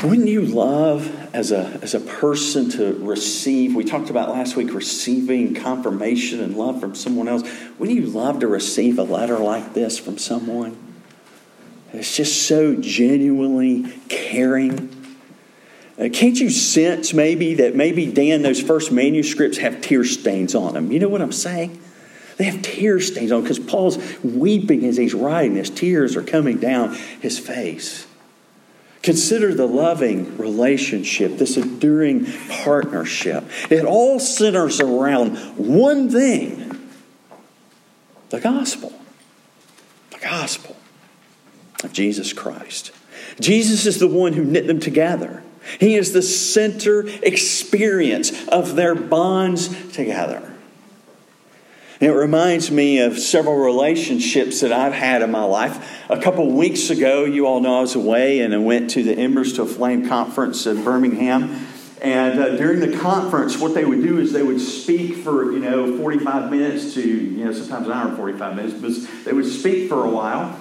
Wouldn't 0.03 0.29
you 0.29 0.41
love 0.41 1.35
as 1.35 1.53
a, 1.53 1.79
as 1.83 1.93
a 1.93 2.01
person 2.01 2.71
to 2.71 2.95
receive? 3.05 3.75
We 3.75 3.85
talked 3.85 4.09
about 4.09 4.31
last 4.31 4.57
week 4.57 4.73
receiving 4.73 5.55
confirmation 5.55 6.41
and 6.41 6.57
love 6.57 6.81
from 6.81 6.95
someone 6.95 7.29
else. 7.29 7.43
Wouldn't 7.79 7.99
you 7.99 8.07
love 8.07 8.41
to 8.41 8.47
receive 8.47 8.99
a 8.99 9.03
letter 9.03 9.37
like 9.37 9.75
this 9.75 9.99
from 9.99 10.17
someone? 10.17 10.79
It's 11.93 12.17
just 12.17 12.47
so 12.47 12.77
genuinely 12.77 13.93
caring. 14.09 14.89
Uh, 15.99 16.09
can't 16.11 16.41
you 16.41 16.49
sense 16.49 17.13
maybe 17.13 17.57
that 17.57 17.77
maybe 17.77 18.11
Dan, 18.11 18.41
those 18.41 18.63
first 18.63 18.91
manuscripts 18.91 19.59
have 19.59 19.83
tear 19.83 20.05
stains 20.05 20.55
on 20.55 20.73
them? 20.73 20.91
You 20.93 20.99
know 20.99 21.11
what 21.11 21.21
I'm 21.21 21.31
saying? 21.31 21.79
They 22.39 22.45
have 22.45 22.63
tear 22.63 23.01
stains 23.01 23.33
on 23.33 23.43
because 23.43 23.59
Paul's 23.59 23.99
weeping 24.23 24.87
as 24.87 24.97
he's 24.97 25.13
writing 25.13 25.53
this. 25.53 25.69
Tears 25.69 26.17
are 26.17 26.23
coming 26.23 26.57
down 26.57 26.95
his 27.21 27.39
face. 27.39 28.07
Consider 29.03 29.55
the 29.55 29.67
loving 29.67 30.37
relationship, 30.37 31.39
this 31.39 31.57
enduring 31.57 32.27
partnership. 32.49 33.45
It 33.71 33.85
all 33.85 34.21
centers 34.21 34.81
around 34.81 35.37
one 35.57 36.11
thing 36.11 36.67
the 38.29 38.41
gospel. 38.41 38.93
The 40.11 40.19
gospel 40.19 40.77
of 41.83 41.93
Jesus 41.93 42.33
Christ. 42.33 42.93
Jesus 43.41 43.87
is 43.87 43.99
the 43.99 44.09
one 44.09 44.35
who 44.35 44.45
knit 44.45 44.67
them 44.67 44.81
together. 44.81 45.43
He 45.79 45.97
is 45.97 46.13
the 46.13 46.23
center 46.23 47.07
experience 47.23 48.49
of 48.49 48.77
their 48.77 48.95
bonds 48.95 49.69
together. 49.93 50.50
It 52.01 52.09
reminds 52.09 52.71
me 52.71 53.01
of 53.01 53.19
several 53.19 53.57
relationships 53.57 54.63
that 54.63 54.73
I've 54.73 54.95
had 54.95 55.21
in 55.21 55.31
my 55.31 55.45
life. 55.45 55.87
A 56.09 56.19
couple 56.19 56.51
weeks 56.51 56.89
ago, 56.89 57.27
you 57.27 57.47
all 57.47 57.61
know 57.61 57.77
I 57.77 57.81
was 57.83 57.95
away 57.95 58.41
and 58.41 58.55
I 58.55 58.57
went 58.57 58.89
to 58.93 59.03
the 59.03 59.13
Embers 59.13 59.53
to 59.55 59.63
a 59.63 59.67
Flame 59.67 60.09
conference 60.09 60.67
in 60.67 60.83
Birmingham. 60.83 61.67
And 62.01 62.41
uh, 62.41 62.57
during 62.57 62.81
the 62.81 62.97
conference, 62.97 63.59
what 63.59 63.75
they 63.75 63.85
would 63.85 64.03
do 64.03 64.19
is 64.19 64.33
they 64.33 64.43
would 64.43 64.63
speak 64.63 65.17
for, 65.17 65.53
you 65.53 65.59
know, 65.59 65.99
45 65.99 66.51
minutes 66.51 66.95
to, 66.95 67.03
you 67.07 67.45
know, 67.45 67.53
sometimes 67.53 67.87
an 67.87 67.93
hour 67.93 68.09
and 68.09 68.17
45 68.17 68.57
minutes, 68.57 68.81
but 68.81 69.25
they 69.27 69.35
would 69.35 69.45
speak 69.45 69.91
for 69.91 70.07
a 70.07 70.09
while. 70.09 70.57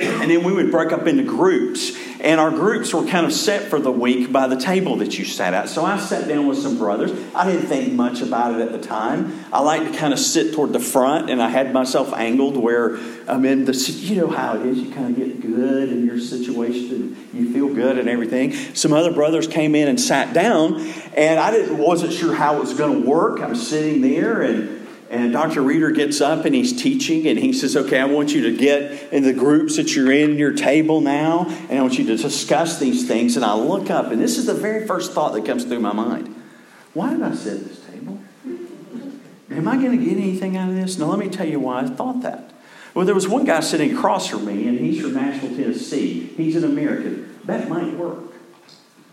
And 0.00 0.30
then 0.30 0.44
we 0.44 0.52
would 0.52 0.70
break 0.70 0.92
up 0.92 1.06
into 1.06 1.24
groups. 1.24 1.96
And 2.20 2.38
our 2.38 2.50
groups 2.50 2.94
were 2.94 3.04
kind 3.04 3.26
of 3.26 3.32
set 3.32 3.68
for 3.68 3.80
the 3.80 3.90
week 3.90 4.30
by 4.30 4.46
the 4.46 4.56
table 4.56 4.96
that 4.98 5.18
you 5.18 5.24
sat 5.24 5.54
at. 5.54 5.68
So 5.68 5.84
I 5.84 5.98
sat 5.98 6.28
down 6.28 6.46
with 6.46 6.58
some 6.58 6.78
brothers. 6.78 7.10
I 7.34 7.50
didn't 7.50 7.66
think 7.66 7.92
much 7.92 8.20
about 8.20 8.54
it 8.54 8.60
at 8.60 8.70
the 8.70 8.78
time. 8.78 9.44
I 9.52 9.60
like 9.60 9.90
to 9.90 9.98
kind 9.98 10.12
of 10.12 10.20
sit 10.20 10.54
toward 10.54 10.72
the 10.72 10.78
front, 10.78 11.30
and 11.30 11.42
I 11.42 11.48
had 11.48 11.72
myself 11.72 12.12
angled 12.12 12.56
where 12.56 12.96
I'm 13.26 13.44
in 13.44 13.64
the, 13.64 13.72
you 13.72 14.16
know 14.16 14.28
how 14.28 14.54
it 14.54 14.66
is. 14.66 14.78
You 14.78 14.92
kind 14.92 15.10
of 15.10 15.16
get 15.16 15.40
good 15.40 15.88
in 15.88 16.06
your 16.06 16.20
situation, 16.20 16.90
and 16.92 17.16
you 17.32 17.52
feel 17.52 17.74
good 17.74 17.98
and 17.98 18.08
everything. 18.08 18.52
Some 18.74 18.92
other 18.92 19.12
brothers 19.12 19.48
came 19.48 19.74
in 19.74 19.88
and 19.88 20.00
sat 20.00 20.32
down, 20.32 20.80
and 21.16 21.40
I 21.40 21.50
didn't, 21.50 21.76
wasn't 21.76 22.12
sure 22.12 22.34
how 22.36 22.56
it 22.56 22.60
was 22.60 22.74
going 22.74 23.02
to 23.02 23.08
work. 23.08 23.40
I 23.40 23.46
was 23.46 23.66
sitting 23.66 24.00
there, 24.00 24.42
and 24.42 24.81
and 25.12 25.30
Dr. 25.30 25.60
Reeder 25.60 25.90
gets 25.90 26.22
up 26.22 26.46
and 26.46 26.54
he's 26.54 26.72
teaching, 26.72 27.28
and 27.28 27.38
he 27.38 27.52
says, 27.52 27.76
Okay, 27.76 28.00
I 28.00 28.06
want 28.06 28.32
you 28.32 28.50
to 28.50 28.56
get 28.56 29.12
in 29.12 29.22
the 29.22 29.34
groups 29.34 29.76
that 29.76 29.94
you're 29.94 30.10
in 30.10 30.38
your 30.38 30.54
table 30.54 31.02
now, 31.02 31.44
and 31.68 31.78
I 31.78 31.82
want 31.82 31.98
you 31.98 32.06
to 32.06 32.16
discuss 32.16 32.78
these 32.78 33.06
things. 33.06 33.36
And 33.36 33.44
I 33.44 33.54
look 33.54 33.90
up, 33.90 34.10
and 34.10 34.22
this 34.22 34.38
is 34.38 34.46
the 34.46 34.54
very 34.54 34.86
first 34.86 35.12
thought 35.12 35.34
that 35.34 35.44
comes 35.44 35.64
through 35.64 35.80
my 35.80 35.92
mind 35.92 36.34
Why 36.94 37.10
did 37.10 37.20
I 37.20 37.34
sit 37.34 37.60
at 37.60 37.64
this 37.68 37.84
table? 37.84 38.20
Am 39.50 39.68
I 39.68 39.76
going 39.76 39.98
to 39.98 40.02
get 40.02 40.16
anything 40.16 40.56
out 40.56 40.70
of 40.70 40.76
this? 40.76 40.96
Now, 40.96 41.06
let 41.06 41.18
me 41.18 41.28
tell 41.28 41.46
you 41.46 41.60
why 41.60 41.82
I 41.82 41.88
thought 41.88 42.22
that. 42.22 42.50
Well, 42.94 43.04
there 43.04 43.14
was 43.14 43.28
one 43.28 43.44
guy 43.44 43.60
sitting 43.60 43.94
across 43.94 44.28
from 44.28 44.46
me, 44.46 44.66
and 44.66 44.78
he's 44.78 45.02
from 45.02 45.12
Nashville, 45.12 45.54
Tennessee. 45.54 46.20
He's 46.38 46.56
an 46.56 46.64
American. 46.64 47.38
That 47.44 47.68
might 47.68 47.98
work. 47.98 48.32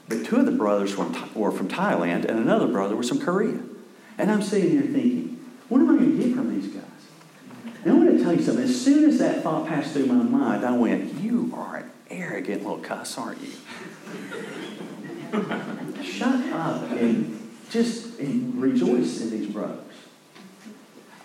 But 0.07 0.25
two 0.25 0.37
of 0.37 0.45
the 0.45 0.53
brothers 0.53 0.95
were 0.95 1.51
from 1.51 1.67
Thailand, 1.67 2.23
and 2.23 2.39
another 2.39 2.67
brother 2.67 2.95
was 2.95 3.09
from 3.09 3.19
Korea. 3.19 3.59
And 4.17 4.31
I'm 4.31 4.41
sitting 4.41 4.71
here 4.71 4.81
thinking, 4.81 5.39
what 5.69 5.81
am 5.81 5.91
I 5.91 5.97
going 5.97 6.17
to 6.17 6.23
get 6.23 6.35
from 6.35 6.53
these 6.53 6.67
guys? 6.73 6.83
And 7.83 7.93
I 7.93 7.95
want 7.95 8.17
to 8.17 8.18
tell 8.29 8.39
you 8.39 8.45
something. 8.45 8.63
As 8.63 8.81
soon 8.81 9.09
as 9.09 9.17
that 9.19 9.43
thought 9.43 9.67
passed 9.67 9.93
through 9.93 10.05
my 10.05 10.23
mind, 10.23 10.65
I 10.65 10.75
went, 10.75 11.15
You 11.15 11.51
are 11.55 11.77
an 11.77 11.91
arrogant 12.09 12.63
little 12.63 12.79
cuss, 12.79 13.17
aren't 13.17 13.41
you? 13.41 13.53
Shut 16.03 16.53
up 16.53 16.91
and 16.91 17.51
just 17.69 18.19
and 18.19 18.61
rejoice 18.61 19.21
in 19.21 19.31
these 19.31 19.47
brothers. 19.47 19.83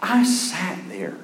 I 0.01 0.25
sat 0.25 0.89
there 0.89 1.17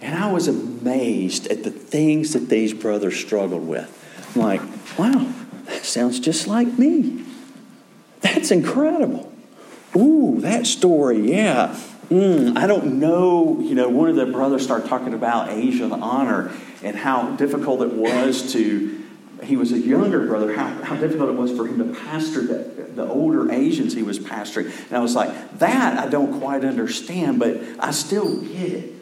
and 0.00 0.16
I 0.16 0.32
was 0.32 0.48
amazed 0.48 1.46
at 1.48 1.64
the 1.64 1.70
things 1.70 2.32
that 2.32 2.48
these 2.48 2.72
brothers 2.72 3.16
struggled 3.16 3.66
with. 3.66 3.94
I'm 4.34 4.42
like, 4.42 4.60
wow, 4.98 5.32
that 5.64 5.84
sounds 5.84 6.20
just 6.20 6.46
like 6.46 6.78
me. 6.78 7.24
That's 8.20 8.50
incredible. 8.50 9.32
Ooh, 9.96 10.40
that 10.40 10.66
story, 10.66 11.30
yeah. 11.30 11.78
Mm, 12.10 12.56
I 12.56 12.66
don't 12.66 12.98
know. 12.98 13.60
You 13.60 13.74
know, 13.74 13.88
one 13.88 14.08
of 14.08 14.16
the 14.16 14.26
brothers 14.26 14.64
started 14.64 14.88
talking 14.88 15.12
about 15.12 15.50
Asia 15.50 15.86
the 15.86 15.96
honor 15.96 16.50
and 16.82 16.96
how 16.96 17.36
difficult 17.36 17.82
it 17.82 17.92
was 17.92 18.52
to. 18.52 19.04
He 19.42 19.56
was 19.56 19.72
a 19.72 19.78
younger 19.78 20.26
brother. 20.26 20.54
How, 20.54 20.68
how 20.82 20.96
difficult 20.96 21.28
it 21.28 21.36
was 21.36 21.52
for 21.52 21.66
him 21.66 21.78
to 21.78 22.00
pastor 22.00 22.42
the, 22.42 22.90
the 22.94 23.06
older 23.06 23.52
Asians 23.52 23.94
he 23.94 24.02
was 24.02 24.18
pastoring. 24.18 24.64
And 24.88 24.96
I 24.96 25.00
was 25.00 25.14
like, 25.14 25.58
that 25.58 25.98
I 25.98 26.08
don't 26.08 26.40
quite 26.40 26.64
understand, 26.64 27.38
but 27.38 27.60
I 27.78 27.90
still 27.90 28.40
get 28.40 28.72
it. 28.72 28.94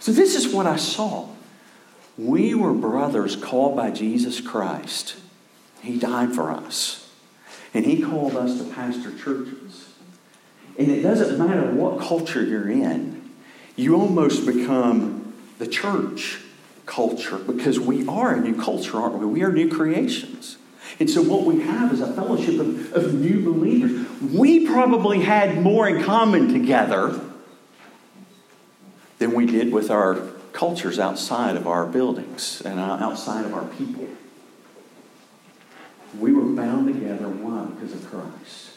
So 0.00 0.12
this 0.12 0.34
is 0.34 0.52
what 0.52 0.66
I 0.66 0.76
saw. 0.76 1.28
We 2.16 2.54
were 2.54 2.72
brothers 2.72 3.36
called 3.36 3.76
by 3.76 3.90
Jesus 3.90 4.40
Christ. 4.40 5.16
He 5.82 5.98
died 5.98 6.34
for 6.34 6.50
us. 6.50 7.10
And 7.74 7.84
he 7.84 8.02
called 8.02 8.36
us 8.36 8.58
to 8.58 8.64
pastor 8.72 9.16
churches. 9.16 9.83
And 10.78 10.90
it 10.90 11.02
doesn't 11.02 11.38
matter 11.38 11.70
what 11.70 12.00
culture 12.00 12.44
you're 12.44 12.68
in, 12.68 13.30
you 13.76 13.94
almost 13.96 14.46
become 14.46 15.34
the 15.58 15.66
church 15.66 16.40
culture 16.86 17.38
because 17.38 17.80
we 17.80 18.06
are 18.06 18.34
a 18.34 18.40
new 18.40 18.60
culture, 18.60 18.98
aren't 18.98 19.18
we? 19.18 19.26
We 19.26 19.42
are 19.42 19.52
new 19.52 19.70
creations. 19.70 20.58
And 21.00 21.08
so, 21.10 21.22
what 21.22 21.44
we 21.44 21.62
have 21.62 21.92
is 21.92 22.00
a 22.00 22.12
fellowship 22.12 22.60
of, 22.60 22.92
of 22.92 23.14
new 23.14 23.42
believers. 23.42 24.06
We 24.20 24.66
probably 24.66 25.20
had 25.20 25.60
more 25.60 25.88
in 25.88 26.04
common 26.04 26.52
together 26.52 27.20
than 29.18 29.32
we 29.32 29.46
did 29.46 29.72
with 29.72 29.90
our 29.90 30.28
cultures 30.52 30.98
outside 30.98 31.56
of 31.56 31.66
our 31.66 31.86
buildings 31.86 32.62
and 32.64 32.78
uh, 32.78 32.98
outside 33.00 33.44
of 33.44 33.54
our 33.54 33.64
people. 33.64 34.06
We 36.18 36.32
were 36.32 36.44
bound 36.44 36.86
together, 36.86 37.28
why? 37.28 37.64
Because 37.64 37.92
of 37.92 38.08
Christ. 38.08 38.73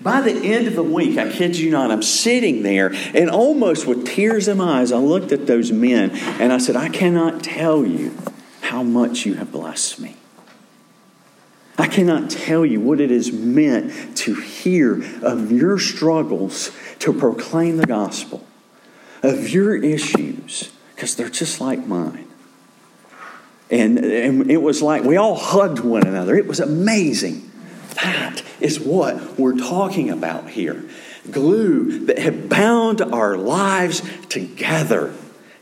By 0.00 0.20
the 0.20 0.32
end 0.32 0.66
of 0.66 0.74
the 0.74 0.82
week, 0.82 1.16
I 1.16 1.30
kid 1.30 1.56
you 1.56 1.70
not, 1.70 1.90
I'm 1.90 2.02
sitting 2.02 2.62
there 2.62 2.92
and 3.14 3.30
almost 3.30 3.86
with 3.86 4.06
tears 4.06 4.48
in 4.48 4.58
my 4.58 4.80
eyes, 4.80 4.92
I 4.92 4.98
looked 4.98 5.32
at 5.32 5.46
those 5.46 5.72
men 5.72 6.10
and 6.12 6.52
I 6.52 6.58
said, 6.58 6.76
I 6.76 6.88
cannot 6.88 7.42
tell 7.42 7.84
you 7.86 8.14
how 8.60 8.82
much 8.82 9.24
you 9.24 9.34
have 9.34 9.50
blessed 9.50 10.00
me. 10.00 10.16
I 11.78 11.88
cannot 11.88 12.30
tell 12.30 12.64
you 12.64 12.80
what 12.80 13.00
it 13.00 13.10
is 13.10 13.32
meant 13.32 14.16
to 14.18 14.34
hear 14.34 15.02
of 15.22 15.50
your 15.50 15.78
struggles 15.78 16.70
to 17.00 17.12
proclaim 17.12 17.78
the 17.78 17.86
gospel, 17.86 18.46
of 19.22 19.48
your 19.48 19.74
issues, 19.76 20.70
because 20.94 21.16
they're 21.16 21.28
just 21.28 21.60
like 21.60 21.86
mine. 21.86 22.28
And, 23.70 23.98
and 23.98 24.50
it 24.50 24.58
was 24.58 24.82
like 24.82 25.02
we 25.02 25.16
all 25.16 25.34
hugged 25.34 25.80
one 25.80 26.06
another. 26.06 26.36
It 26.36 26.46
was 26.46 26.60
amazing. 26.60 27.50
That 28.02 28.42
is 28.60 28.80
what 28.80 29.38
we're 29.38 29.56
talking 29.56 30.10
about 30.10 30.50
here. 30.50 30.84
glue 31.30 32.06
that 32.06 32.18
have 32.18 32.48
bound 32.48 33.00
our 33.00 33.36
lives 33.36 34.02
together 34.28 35.14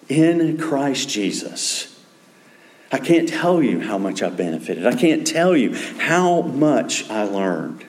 in 0.08 0.58
Christ 0.58 1.08
Jesus. 1.08 1.88
I 2.90 2.98
can't 2.98 3.28
tell 3.28 3.62
you 3.62 3.80
how 3.80 3.96
much 3.96 4.22
I 4.22 4.28
benefited. 4.28 4.86
I 4.86 4.94
can't 4.94 5.26
tell 5.26 5.56
you 5.56 5.74
how 5.98 6.42
much 6.42 7.08
I 7.08 7.22
learned. 7.24 7.86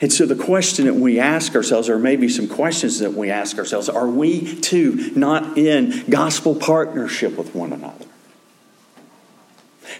And 0.00 0.12
so 0.12 0.24
the 0.24 0.36
question 0.36 0.86
that 0.86 0.94
we 0.94 1.18
ask 1.18 1.54
ourselves, 1.54 1.88
or 1.88 1.98
maybe 1.98 2.28
some 2.28 2.48
questions 2.48 3.00
that 3.00 3.12
we 3.12 3.30
ask 3.30 3.58
ourselves, 3.58 3.88
are 3.88 4.06
we 4.06 4.56
too 4.60 5.12
not 5.14 5.58
in 5.58 6.04
gospel 6.08 6.54
partnership 6.54 7.36
with 7.36 7.54
one 7.54 7.72
another? 7.72 8.06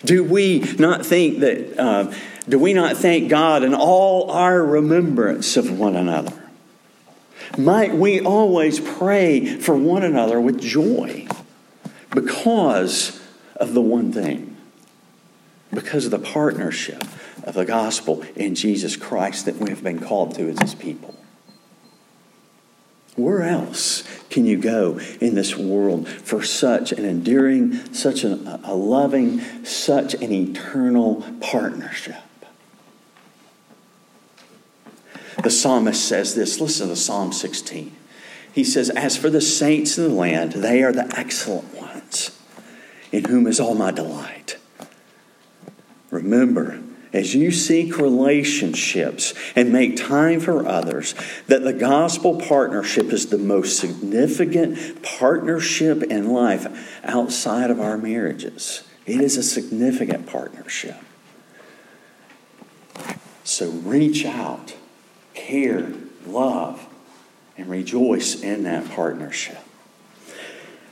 Do 0.04 0.24
we 0.24 0.60
not 0.78 1.04
think 1.04 1.40
that, 1.40 1.78
uh, 1.78 2.12
do 2.48 2.58
we 2.58 2.72
not 2.72 2.96
thank 2.96 3.28
God 3.28 3.62
in 3.62 3.74
all 3.74 4.30
our 4.30 4.62
remembrance 4.64 5.56
of 5.56 5.78
one 5.78 5.94
another? 5.94 6.32
Might 7.58 7.94
we 7.94 8.20
always 8.20 8.80
pray 8.80 9.58
for 9.58 9.76
one 9.76 10.02
another 10.02 10.40
with 10.40 10.60
joy 10.60 11.26
because 12.14 13.20
of 13.56 13.74
the 13.74 13.80
one 13.80 14.12
thing? 14.12 14.56
Because 15.72 16.06
of 16.06 16.10
the 16.10 16.18
partnership 16.18 17.04
of 17.44 17.54
the 17.54 17.64
gospel 17.64 18.24
in 18.36 18.54
Jesus 18.54 18.96
Christ 18.96 19.44
that 19.44 19.56
we 19.56 19.70
have 19.70 19.82
been 19.82 20.00
called 20.00 20.34
to 20.36 20.48
as 20.48 20.58
his 20.60 20.74
people. 20.74 21.19
Where 23.20 23.42
else 23.42 24.02
can 24.30 24.46
you 24.46 24.56
go 24.56 24.98
in 25.20 25.34
this 25.34 25.56
world 25.56 26.08
for 26.08 26.42
such 26.42 26.92
an 26.92 27.04
enduring, 27.04 27.92
such 27.92 28.24
a, 28.24 28.60
a 28.64 28.74
loving, 28.74 29.40
such 29.64 30.14
an 30.14 30.32
eternal 30.32 31.26
partnership? 31.40 32.22
The 35.42 35.50
psalmist 35.50 36.04
says 36.04 36.34
this. 36.34 36.60
Listen 36.60 36.88
to 36.88 36.96
Psalm 36.96 37.32
16. 37.32 37.94
He 38.52 38.64
says, 38.64 38.90
As 38.90 39.16
for 39.16 39.30
the 39.30 39.40
saints 39.40 39.98
in 39.98 40.04
the 40.04 40.10
land, 40.10 40.52
they 40.52 40.82
are 40.82 40.92
the 40.92 41.12
excellent 41.16 41.74
ones, 41.74 42.38
in 43.12 43.24
whom 43.24 43.46
is 43.46 43.60
all 43.60 43.74
my 43.74 43.90
delight. 43.90 44.56
Remember, 46.10 46.80
as 47.12 47.34
you 47.34 47.50
seek 47.50 47.98
relationships 47.98 49.34
and 49.56 49.72
make 49.72 49.96
time 49.96 50.40
for 50.40 50.66
others, 50.66 51.14
that 51.48 51.62
the 51.62 51.72
gospel 51.72 52.40
partnership 52.40 53.12
is 53.12 53.26
the 53.26 53.38
most 53.38 53.78
significant 53.78 55.02
partnership 55.02 56.02
in 56.04 56.28
life 56.28 57.00
outside 57.02 57.70
of 57.70 57.80
our 57.80 57.98
marriages. 57.98 58.84
It 59.06 59.20
is 59.20 59.36
a 59.36 59.42
significant 59.42 60.26
partnership. 60.26 60.96
So 63.42 63.70
reach 63.70 64.24
out, 64.24 64.76
care, 65.34 65.92
love, 66.24 66.86
and 67.56 67.68
rejoice 67.68 68.40
in 68.40 68.62
that 68.62 68.88
partnership. 68.90 69.58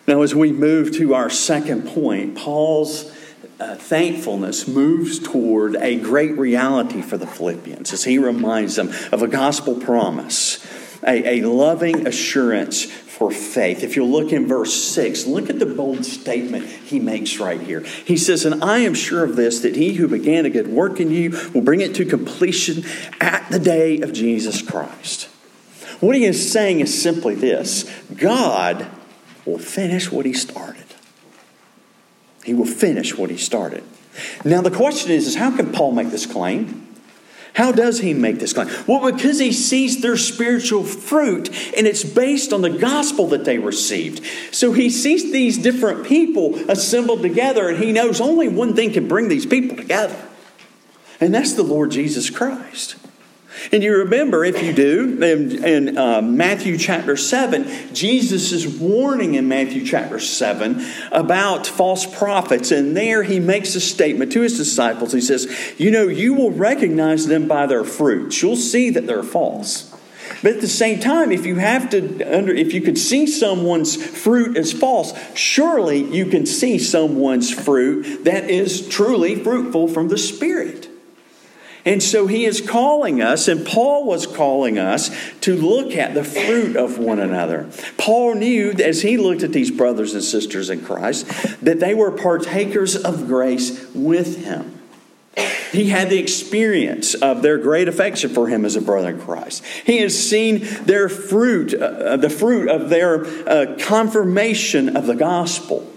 Now, 0.09 0.23
as 0.23 0.35
we 0.35 0.53
move 0.53 0.93
to 0.97 1.15
our 1.15 1.31
second 1.31 1.87
point, 1.87 2.35
Paul's 2.35 3.13
uh, 3.61 3.75
thankfulness 3.75 4.69
moves 4.69 5.19
toward 5.19 5.77
a 5.77 5.97
great 5.97 6.39
reality 6.39 7.03
for 7.03 7.17
the 7.17 7.27
Philippians 7.27 7.93
as 7.93 8.05
he 8.05 8.19
reminds 8.19 8.77
them 8.77 8.89
of 9.13 9.23
a 9.23 9.29
gospel 9.29 9.75
promise, 9.75 10.65
a, 11.03 11.41
a 11.41 11.47
loving 11.49 12.07
assurance 12.07 12.85
for 12.85 13.33
faith. 13.33 13.83
If 13.83 13.97
you'll 13.97 14.11
look 14.11 14.33
in 14.33 14.47
verse 14.47 14.73
6, 14.73 15.27
look 15.27 15.51
at 15.51 15.59
the 15.59 15.67
bold 15.67 16.05
statement 16.05 16.67
he 16.67 17.01
makes 17.01 17.39
right 17.39 17.61
here. 17.61 17.81
He 17.81 18.17
says, 18.17 18.45
And 18.45 18.63
I 18.63 18.79
am 18.81 18.95
sure 18.95 19.25
of 19.25 19.35
this, 19.35 19.61
that 19.61 19.75
he 19.75 19.95
who 19.95 20.07
began 20.07 20.47
a 20.47 20.51
good 20.51 20.69
work 20.69 21.01
in 21.01 21.11
you 21.11 21.31
will 21.53 21.63
bring 21.63 21.81
it 21.81 21.97
to 21.97 22.05
completion 22.05 22.85
at 23.21 23.51
the 23.51 23.59
day 23.59 24.01
of 24.01 24.13
Jesus 24.13 24.63
Christ. 24.63 25.25
What 25.99 26.15
he 26.15 26.25
is 26.25 26.53
saying 26.53 26.79
is 26.79 27.03
simply 27.03 27.35
this 27.35 27.91
God 28.15 28.87
will 29.45 29.59
finish 29.59 30.13
what 30.13 30.25
he 30.25 30.33
started. 30.33 30.78
He 32.49 32.55
will 32.55 32.65
finish 32.65 33.15
what 33.15 33.29
he 33.29 33.37
started. 33.37 33.85
Now, 34.43 34.63
the 34.63 34.71
question 34.71 35.11
is, 35.11 35.27
is 35.27 35.35
how 35.35 35.55
can 35.55 35.71
Paul 35.71 35.93
make 35.93 36.09
this 36.09 36.25
claim? 36.25 36.87
How 37.53 37.73
does 37.73 38.01
he 38.01 38.15
make 38.15 38.39
this 38.39 38.55
claim? 38.55 38.71
Well, 38.87 39.13
because 39.13 39.39
he 39.39 39.53
sees 39.53 40.01
their 40.01 40.17
spiritual 40.17 40.83
fruit 40.83 41.51
and 41.77 41.87
it's 41.87 42.05
based 42.05 42.55
on 42.55 42.63
the 42.63 42.71
gospel 42.71 43.27
that 43.27 43.45
they 43.45 43.59
received. 43.59 44.25
So 44.51 44.73
he 44.73 44.89
sees 44.89 45.31
these 45.31 45.59
different 45.59 46.07
people 46.07 46.55
assembled 46.71 47.21
together 47.21 47.69
and 47.69 47.85
he 47.85 47.93
knows 47.93 48.19
only 48.19 48.49
one 48.49 48.75
thing 48.75 48.95
can 48.95 49.09
bring 49.09 49.29
these 49.29 49.45
people 49.45 49.77
together, 49.77 50.17
and 51.21 51.35
that's 51.35 51.53
the 51.53 51.63
Lord 51.63 51.91
Jesus 51.91 52.31
Christ. 52.31 52.97
And 53.73 53.83
you 53.83 53.97
remember, 53.99 54.45
if 54.45 54.63
you 54.63 54.73
do, 54.73 55.23
in, 55.23 55.65
in 55.65 55.99
uh, 55.99 56.23
Matthew 56.23 56.79
chapter 56.79 57.17
7, 57.17 57.95
Jesus 57.95 58.53
is 58.53 58.67
warning 58.67 59.35
in 59.35 59.49
Matthew 59.49 59.85
chapter 59.85 60.19
7 60.19 60.85
about 61.13 61.67
false 61.67 62.07
prophets. 62.07 62.71
And 62.71 62.97
there 62.97 63.23
he 63.23 63.41
makes 63.41 63.75
a 63.75 63.81
statement 63.81 64.33
to 64.33 64.41
his 64.41 64.57
disciples. 64.57 65.13
He 65.13 65.21
says, 65.21 65.53
You 65.77 65.91
know, 65.91 66.09
you 66.09 66.35
will 66.35 66.51
recognize 66.51 67.27
them 67.27 67.49
by 67.49 67.67
their 67.67 67.85
fruits, 67.85 68.43
you'll 68.43 68.57
see 68.57 68.91
that 68.91 69.07
they're 69.07 69.23
false. 69.23 69.95
But 70.43 70.53
at 70.53 70.61
the 70.61 70.69
same 70.69 71.01
time, 71.01 71.33
if 71.33 71.47
you 71.47 71.57
have 71.57 71.91
to 71.91 72.23
under, 72.37 72.53
if 72.55 72.73
you 72.73 72.81
could 72.81 72.99
see 72.99 73.27
someone's 73.27 73.97
fruit 73.97 74.57
as 74.57 74.73
false, 74.73 75.13
surely 75.35 76.05
you 76.05 76.27
can 76.27 76.47
see 76.47 76.79
someone's 76.79 77.53
fruit 77.53 78.25
that 78.25 78.49
is 78.49 78.87
truly 78.89 79.43
fruitful 79.43 79.89
from 79.89 80.09
the 80.09 80.19
Spirit. 80.19 80.89
And 81.85 82.03
so 82.03 82.27
he 82.27 82.45
is 82.45 82.61
calling 82.61 83.23
us, 83.23 83.49
and 83.49 83.67
Paul 83.67 84.05
was 84.05 84.27
calling 84.27 84.79
us 84.79 85.11
to 85.41 85.57
look 85.57 85.95
at 85.95 86.15
the 86.15 86.25
fruit 86.25 86.77
of 86.77 86.99
one 86.99 87.19
another. 87.21 87.71
Paul 87.97 88.35
knew, 88.35 88.73
as 88.73 89.03
he 89.03 89.17
looked 89.17 89.43
at 89.43 89.53
these 89.53 89.71
brothers 89.71 90.15
and 90.15 90.23
sisters 90.23 90.71
in 90.71 90.85
Christ, 90.85 91.27
that 91.63 91.81
they 91.81 91.95
were 91.95 92.11
partakers 92.11 92.97
of 92.97 93.27
grace 93.27 93.87
with 93.95 94.45
him. 94.45 94.75
He 95.73 95.91
had 95.91 96.11
the 96.11 96.19
experience 96.19 97.15
of 97.15 97.43
their 97.43 97.59
great 97.59 97.89
affection 97.89 98.31
for 98.31 98.49
him 98.49 98.65
as 98.65 98.75
a 98.75 98.81
brother 98.81 99.11
in 99.11 99.21
Christ. 99.21 99.65
He 99.85 99.99
has 99.99 100.19
seen 100.19 100.61
their 100.85 101.09
fruit, 101.09 101.75
uh, 101.75 102.17
the 102.17 102.31
fruit 102.31 102.69
of 102.69 102.89
their 102.89 103.25
uh, 103.25 103.77
confirmation 103.79 104.97
of 104.97 105.07
the 105.07 105.15
gospel. 105.15 105.91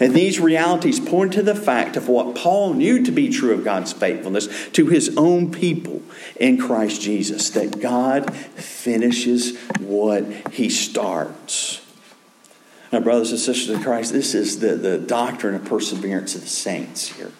And 0.00 0.14
these 0.14 0.38
realities 0.38 1.00
point 1.00 1.32
to 1.32 1.42
the 1.42 1.56
fact 1.56 1.96
of 1.96 2.08
what 2.08 2.36
Paul 2.36 2.74
knew 2.74 3.02
to 3.04 3.10
be 3.10 3.30
true 3.30 3.52
of 3.52 3.64
God's 3.64 3.92
faithfulness 3.92 4.48
to 4.70 4.86
his 4.86 5.16
own 5.16 5.50
people 5.50 6.02
in 6.36 6.56
Christ 6.58 7.00
Jesus 7.00 7.50
that 7.50 7.80
God 7.80 8.32
finishes 8.32 9.58
what 9.80 10.24
he 10.52 10.70
starts. 10.70 11.84
Now, 12.92 13.00
brothers 13.00 13.32
and 13.32 13.40
sisters 13.40 13.70
in 13.70 13.82
Christ, 13.82 14.12
this 14.12 14.34
is 14.34 14.60
the, 14.60 14.76
the 14.76 14.98
doctrine 14.98 15.54
of 15.54 15.64
perseverance 15.64 16.34
of 16.34 16.42
the 16.42 16.46
saints 16.46 17.08
here. 17.08 17.32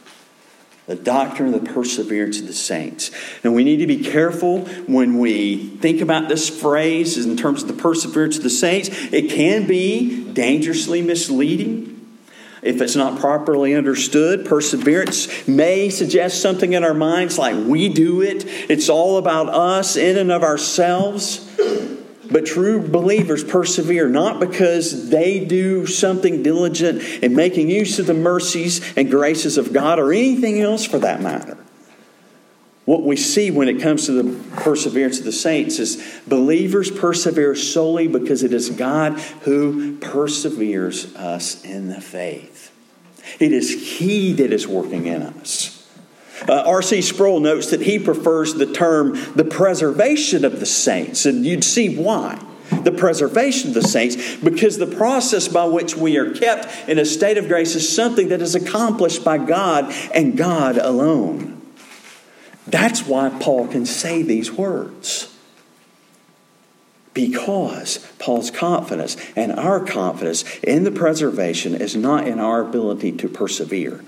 The 0.86 0.96
doctrine 0.96 1.54
of 1.54 1.64
the 1.64 1.70
perseverance 1.70 2.40
of 2.40 2.46
the 2.46 2.52
saints. 2.52 3.10
And 3.44 3.54
we 3.54 3.62
need 3.62 3.76
to 3.76 3.86
be 3.86 4.02
careful 4.02 4.64
when 4.86 5.18
we 5.18 5.68
think 5.68 6.00
about 6.00 6.28
this 6.28 6.48
phrase 6.48 7.24
in 7.24 7.36
terms 7.36 7.62
of 7.62 7.68
the 7.68 7.74
perseverance 7.74 8.38
of 8.38 8.42
the 8.42 8.50
saints. 8.50 8.88
It 9.12 9.30
can 9.30 9.66
be 9.66 10.32
dangerously 10.32 11.02
misleading. 11.02 11.97
If 12.62 12.80
it's 12.80 12.96
not 12.96 13.20
properly 13.20 13.74
understood, 13.74 14.44
perseverance 14.44 15.46
may 15.46 15.90
suggest 15.90 16.42
something 16.42 16.72
in 16.72 16.84
our 16.84 16.94
minds 16.94 17.38
like 17.38 17.56
we 17.56 17.88
do 17.88 18.22
it. 18.22 18.44
It's 18.70 18.88
all 18.88 19.18
about 19.18 19.48
us 19.48 19.96
in 19.96 20.16
and 20.16 20.32
of 20.32 20.42
ourselves. 20.42 21.44
But 22.30 22.44
true 22.44 22.86
believers 22.86 23.42
persevere 23.42 24.08
not 24.08 24.38
because 24.38 25.08
they 25.08 25.44
do 25.44 25.86
something 25.86 26.42
diligent 26.42 27.02
in 27.22 27.34
making 27.34 27.70
use 27.70 27.98
of 27.98 28.06
the 28.06 28.14
mercies 28.14 28.82
and 28.96 29.10
graces 29.10 29.56
of 29.56 29.72
God 29.72 29.98
or 29.98 30.12
anything 30.12 30.60
else 30.60 30.84
for 30.84 30.98
that 30.98 31.22
matter. 31.22 31.56
What 32.88 33.02
we 33.02 33.16
see 33.16 33.50
when 33.50 33.68
it 33.68 33.82
comes 33.82 34.06
to 34.06 34.12
the 34.12 34.54
perseverance 34.62 35.18
of 35.18 35.26
the 35.26 35.30
saints 35.30 35.78
is 35.78 36.02
believers 36.26 36.90
persevere 36.90 37.54
solely 37.54 38.08
because 38.08 38.42
it 38.42 38.54
is 38.54 38.70
God 38.70 39.20
who 39.42 39.98
perseveres 39.98 41.14
us 41.14 41.62
in 41.66 41.88
the 41.88 42.00
faith. 42.00 42.72
It 43.38 43.52
is 43.52 43.98
He 43.98 44.32
that 44.32 44.54
is 44.54 44.66
working 44.66 45.06
in 45.06 45.20
us. 45.20 45.86
Uh, 46.48 46.62
R.C. 46.62 47.02
Sproul 47.02 47.40
notes 47.40 47.72
that 47.72 47.82
he 47.82 47.98
prefers 47.98 48.54
the 48.54 48.72
term 48.72 49.18
the 49.34 49.44
preservation 49.44 50.46
of 50.46 50.58
the 50.58 50.64
saints, 50.64 51.26
and 51.26 51.44
you'd 51.44 51.64
see 51.64 51.94
why. 51.94 52.42
The 52.70 52.92
preservation 52.92 53.68
of 53.68 53.74
the 53.74 53.82
saints, 53.82 54.36
because 54.36 54.78
the 54.78 54.86
process 54.86 55.46
by 55.46 55.66
which 55.66 55.94
we 55.94 56.16
are 56.16 56.32
kept 56.32 56.88
in 56.88 56.98
a 56.98 57.04
state 57.04 57.36
of 57.36 57.48
grace 57.48 57.74
is 57.74 57.94
something 57.94 58.28
that 58.28 58.40
is 58.40 58.54
accomplished 58.54 59.22
by 59.24 59.36
God 59.36 59.92
and 60.14 60.38
God 60.38 60.78
alone. 60.78 61.57
That's 62.70 63.06
why 63.06 63.30
Paul 63.40 63.66
can 63.68 63.86
say 63.86 64.22
these 64.22 64.52
words. 64.52 65.34
Because 67.14 67.98
Paul's 68.18 68.50
confidence 68.50 69.16
and 69.34 69.52
our 69.52 69.84
confidence 69.84 70.44
in 70.58 70.84
the 70.84 70.90
preservation 70.90 71.74
is 71.74 71.96
not 71.96 72.28
in 72.28 72.38
our 72.38 72.60
ability 72.60 73.12
to 73.12 73.28
persevere. 73.28 74.04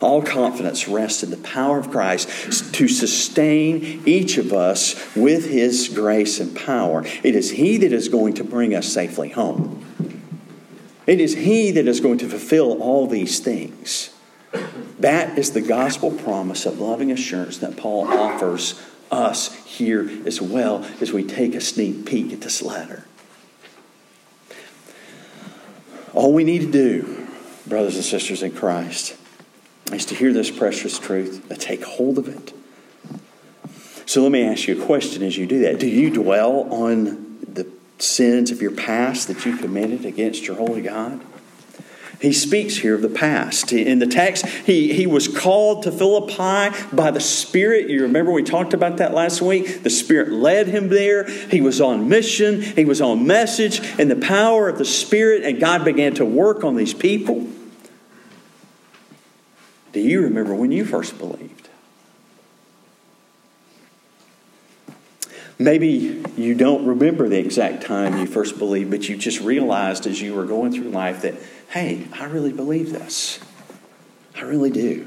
All 0.00 0.22
confidence 0.22 0.88
rests 0.88 1.22
in 1.22 1.30
the 1.30 1.36
power 1.36 1.78
of 1.78 1.90
Christ 1.90 2.74
to 2.74 2.88
sustain 2.88 4.02
each 4.06 4.38
of 4.38 4.52
us 4.52 5.14
with 5.14 5.50
His 5.50 5.88
grace 5.88 6.40
and 6.40 6.56
power. 6.56 7.04
It 7.22 7.34
is 7.34 7.50
He 7.50 7.76
that 7.78 7.92
is 7.92 8.08
going 8.08 8.34
to 8.34 8.44
bring 8.44 8.74
us 8.74 8.88
safely 8.88 9.28
home. 9.28 9.84
It 11.06 11.20
is 11.20 11.34
He 11.34 11.72
that 11.72 11.86
is 11.86 12.00
going 12.00 12.18
to 12.18 12.28
fulfill 12.28 12.80
all 12.80 13.06
these 13.06 13.40
things. 13.40 14.10
That 14.98 15.38
is 15.38 15.52
the 15.52 15.60
gospel 15.60 16.10
promise 16.10 16.66
of 16.66 16.78
loving 16.78 17.10
assurance 17.10 17.58
that 17.58 17.76
Paul 17.76 18.06
offers 18.06 18.80
us 19.10 19.54
here 19.64 20.10
as 20.26 20.40
well 20.40 20.84
as 21.00 21.12
we 21.12 21.24
take 21.24 21.54
a 21.54 21.60
sneak 21.60 22.06
peek 22.06 22.32
at 22.32 22.42
this 22.42 22.62
letter. 22.62 23.04
All 26.12 26.32
we 26.32 26.44
need 26.44 26.60
to 26.60 26.70
do, 26.70 27.26
brothers 27.66 27.96
and 27.96 28.04
sisters 28.04 28.42
in 28.42 28.52
Christ, 28.52 29.16
is 29.92 30.04
to 30.06 30.14
hear 30.14 30.32
this 30.32 30.50
precious 30.50 30.98
truth 30.98 31.50
and 31.50 31.60
take 31.60 31.84
hold 31.84 32.18
of 32.18 32.28
it. 32.28 32.52
So 34.06 34.22
let 34.22 34.32
me 34.32 34.42
ask 34.42 34.66
you 34.66 34.82
a 34.82 34.86
question 34.86 35.22
as 35.22 35.36
you 35.36 35.46
do 35.46 35.60
that. 35.60 35.78
Do 35.78 35.86
you 35.86 36.10
dwell 36.10 36.72
on 36.72 37.38
the 37.42 37.66
sins 37.98 38.50
of 38.50 38.60
your 38.60 38.72
past 38.72 39.28
that 39.28 39.46
you 39.46 39.56
committed 39.56 40.04
against 40.04 40.46
your 40.46 40.56
holy 40.56 40.82
God? 40.82 41.20
He 42.20 42.34
speaks 42.34 42.76
here 42.76 42.94
of 42.94 43.00
the 43.00 43.08
past. 43.08 43.72
In 43.72 43.98
the 43.98 44.06
text, 44.06 44.46
he, 44.46 44.92
he 44.92 45.06
was 45.06 45.26
called 45.26 45.84
to 45.84 45.90
Philippi 45.90 46.76
by 46.94 47.10
the 47.10 47.20
Spirit. 47.20 47.88
You 47.88 48.02
remember 48.02 48.30
we 48.30 48.42
talked 48.42 48.74
about 48.74 48.98
that 48.98 49.14
last 49.14 49.40
week? 49.40 49.82
The 49.82 49.90
Spirit 49.90 50.30
led 50.30 50.68
him 50.68 50.88
there. 50.88 51.24
He 51.24 51.62
was 51.62 51.80
on 51.80 52.10
mission, 52.10 52.60
he 52.60 52.84
was 52.84 53.00
on 53.00 53.26
message, 53.26 53.80
and 53.98 54.10
the 54.10 54.16
power 54.16 54.68
of 54.68 54.76
the 54.76 54.84
Spirit, 54.84 55.44
and 55.44 55.58
God 55.58 55.82
began 55.82 56.12
to 56.14 56.26
work 56.26 56.62
on 56.62 56.76
these 56.76 56.92
people. 56.92 57.48
Do 59.92 60.00
you 60.00 60.20
remember 60.20 60.54
when 60.54 60.72
you 60.72 60.84
first 60.84 61.16
believed? 61.18 61.68
Maybe 65.58 66.22
you 66.38 66.54
don't 66.54 66.86
remember 66.86 67.28
the 67.28 67.38
exact 67.38 67.82
time 67.82 68.16
you 68.18 68.26
first 68.26 68.58
believed, 68.58 68.90
but 68.90 69.08
you 69.10 69.16
just 69.18 69.40
realized 69.40 70.06
as 70.06 70.18
you 70.18 70.34
were 70.34 70.46
going 70.46 70.72
through 70.72 70.88
life 70.88 71.20
that, 71.20 71.34
hey, 71.70 72.06
I 72.12 72.24
really 72.24 72.52
believe 72.52 72.92
this. 72.92 73.38
I 74.36 74.42
really 74.42 74.70
do. 74.70 75.06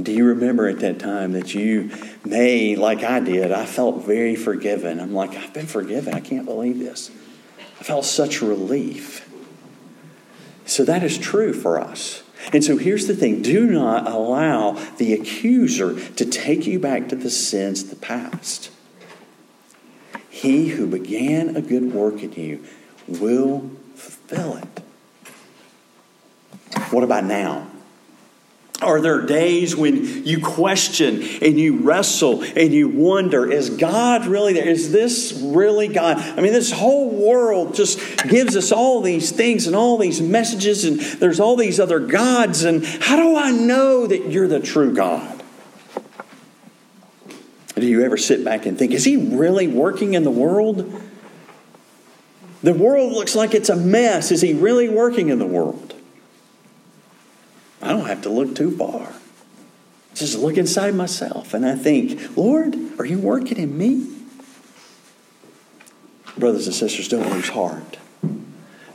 Do 0.00 0.12
you 0.12 0.24
remember 0.24 0.68
at 0.68 0.80
that 0.80 0.98
time 0.98 1.32
that 1.32 1.54
you 1.54 1.90
may, 2.24 2.74
like 2.74 3.04
I 3.04 3.20
did, 3.20 3.52
I 3.52 3.64
felt 3.64 4.04
very 4.04 4.34
forgiven? 4.34 4.98
I'm 4.98 5.14
like, 5.14 5.36
I've 5.36 5.52
been 5.52 5.66
forgiven. 5.66 6.14
I 6.14 6.20
can't 6.20 6.46
believe 6.46 6.78
this. 6.78 7.10
I 7.78 7.84
felt 7.84 8.04
such 8.04 8.42
relief. 8.42 9.28
So 10.66 10.84
that 10.84 11.02
is 11.02 11.16
true 11.16 11.52
for 11.52 11.80
us. 11.80 12.22
And 12.52 12.64
so 12.64 12.76
here's 12.76 13.06
the 13.06 13.14
thing 13.14 13.42
do 13.42 13.66
not 13.66 14.08
allow 14.08 14.72
the 14.96 15.12
accuser 15.12 16.00
to 16.12 16.24
take 16.24 16.66
you 16.66 16.78
back 16.78 17.08
to 17.10 17.16
the 17.16 17.30
sins 17.30 17.82
of 17.82 17.90
the 17.90 17.96
past. 17.96 18.70
He 20.28 20.68
who 20.70 20.86
began 20.86 21.56
a 21.56 21.60
good 21.60 21.92
work 21.92 22.22
in 22.22 22.32
you 22.32 22.64
will 23.06 23.70
fulfill 24.00 24.56
it. 24.56 24.82
What 26.92 27.04
about 27.04 27.24
now? 27.24 27.66
Are 28.82 29.00
there 29.02 29.20
days 29.26 29.76
when 29.76 30.24
you 30.24 30.42
question 30.42 31.22
and 31.42 31.60
you 31.60 31.80
wrestle 31.80 32.42
and 32.42 32.72
you 32.72 32.88
wonder, 32.88 33.50
is 33.50 33.68
God 33.68 34.24
really 34.24 34.54
there? 34.54 34.66
Is 34.66 34.90
this 34.90 35.38
really 35.44 35.88
God? 35.88 36.16
I 36.16 36.40
mean, 36.40 36.54
this 36.54 36.72
whole 36.72 37.10
world 37.10 37.74
just 37.74 37.98
gives 38.26 38.56
us 38.56 38.72
all 38.72 39.02
these 39.02 39.32
things 39.32 39.66
and 39.66 39.76
all 39.76 39.98
these 39.98 40.22
messages, 40.22 40.86
and 40.86 40.98
there's 40.98 41.40
all 41.40 41.56
these 41.56 41.78
other 41.78 42.00
gods, 42.00 42.64
and 42.64 42.82
how 42.84 43.16
do 43.16 43.36
I 43.36 43.50
know 43.50 44.06
that 44.06 44.30
you're 44.30 44.48
the 44.48 44.60
true 44.60 44.94
God? 44.94 45.42
Do 47.74 47.86
you 47.86 48.02
ever 48.02 48.16
sit 48.16 48.44
back 48.44 48.64
and 48.64 48.78
think, 48.78 48.92
is 48.92 49.04
He 49.04 49.16
really 49.16 49.68
working 49.68 50.14
in 50.14 50.22
the 50.24 50.30
world? 50.30 51.02
The 52.62 52.74
world 52.74 53.12
looks 53.12 53.34
like 53.34 53.54
it's 53.54 53.68
a 53.68 53.76
mess. 53.76 54.30
Is 54.30 54.42
He 54.42 54.52
really 54.52 54.88
working 54.88 55.28
in 55.28 55.38
the 55.38 55.46
world? 55.46 55.94
I 57.82 57.88
don't 57.88 58.06
have 58.06 58.22
to 58.22 58.28
look 58.28 58.54
too 58.54 58.76
far. 58.76 59.12
Just 60.14 60.38
look 60.38 60.58
inside 60.58 60.94
myself 60.94 61.54
and 61.54 61.64
I 61.64 61.76
think, 61.76 62.36
Lord, 62.36 62.76
are 62.98 63.06
you 63.06 63.18
working 63.18 63.56
in 63.56 63.78
me? 63.78 64.06
Brothers 66.36 66.66
and 66.66 66.76
sisters, 66.76 67.08
don't 67.08 67.30
lose 67.30 67.48
heart. 67.48 67.98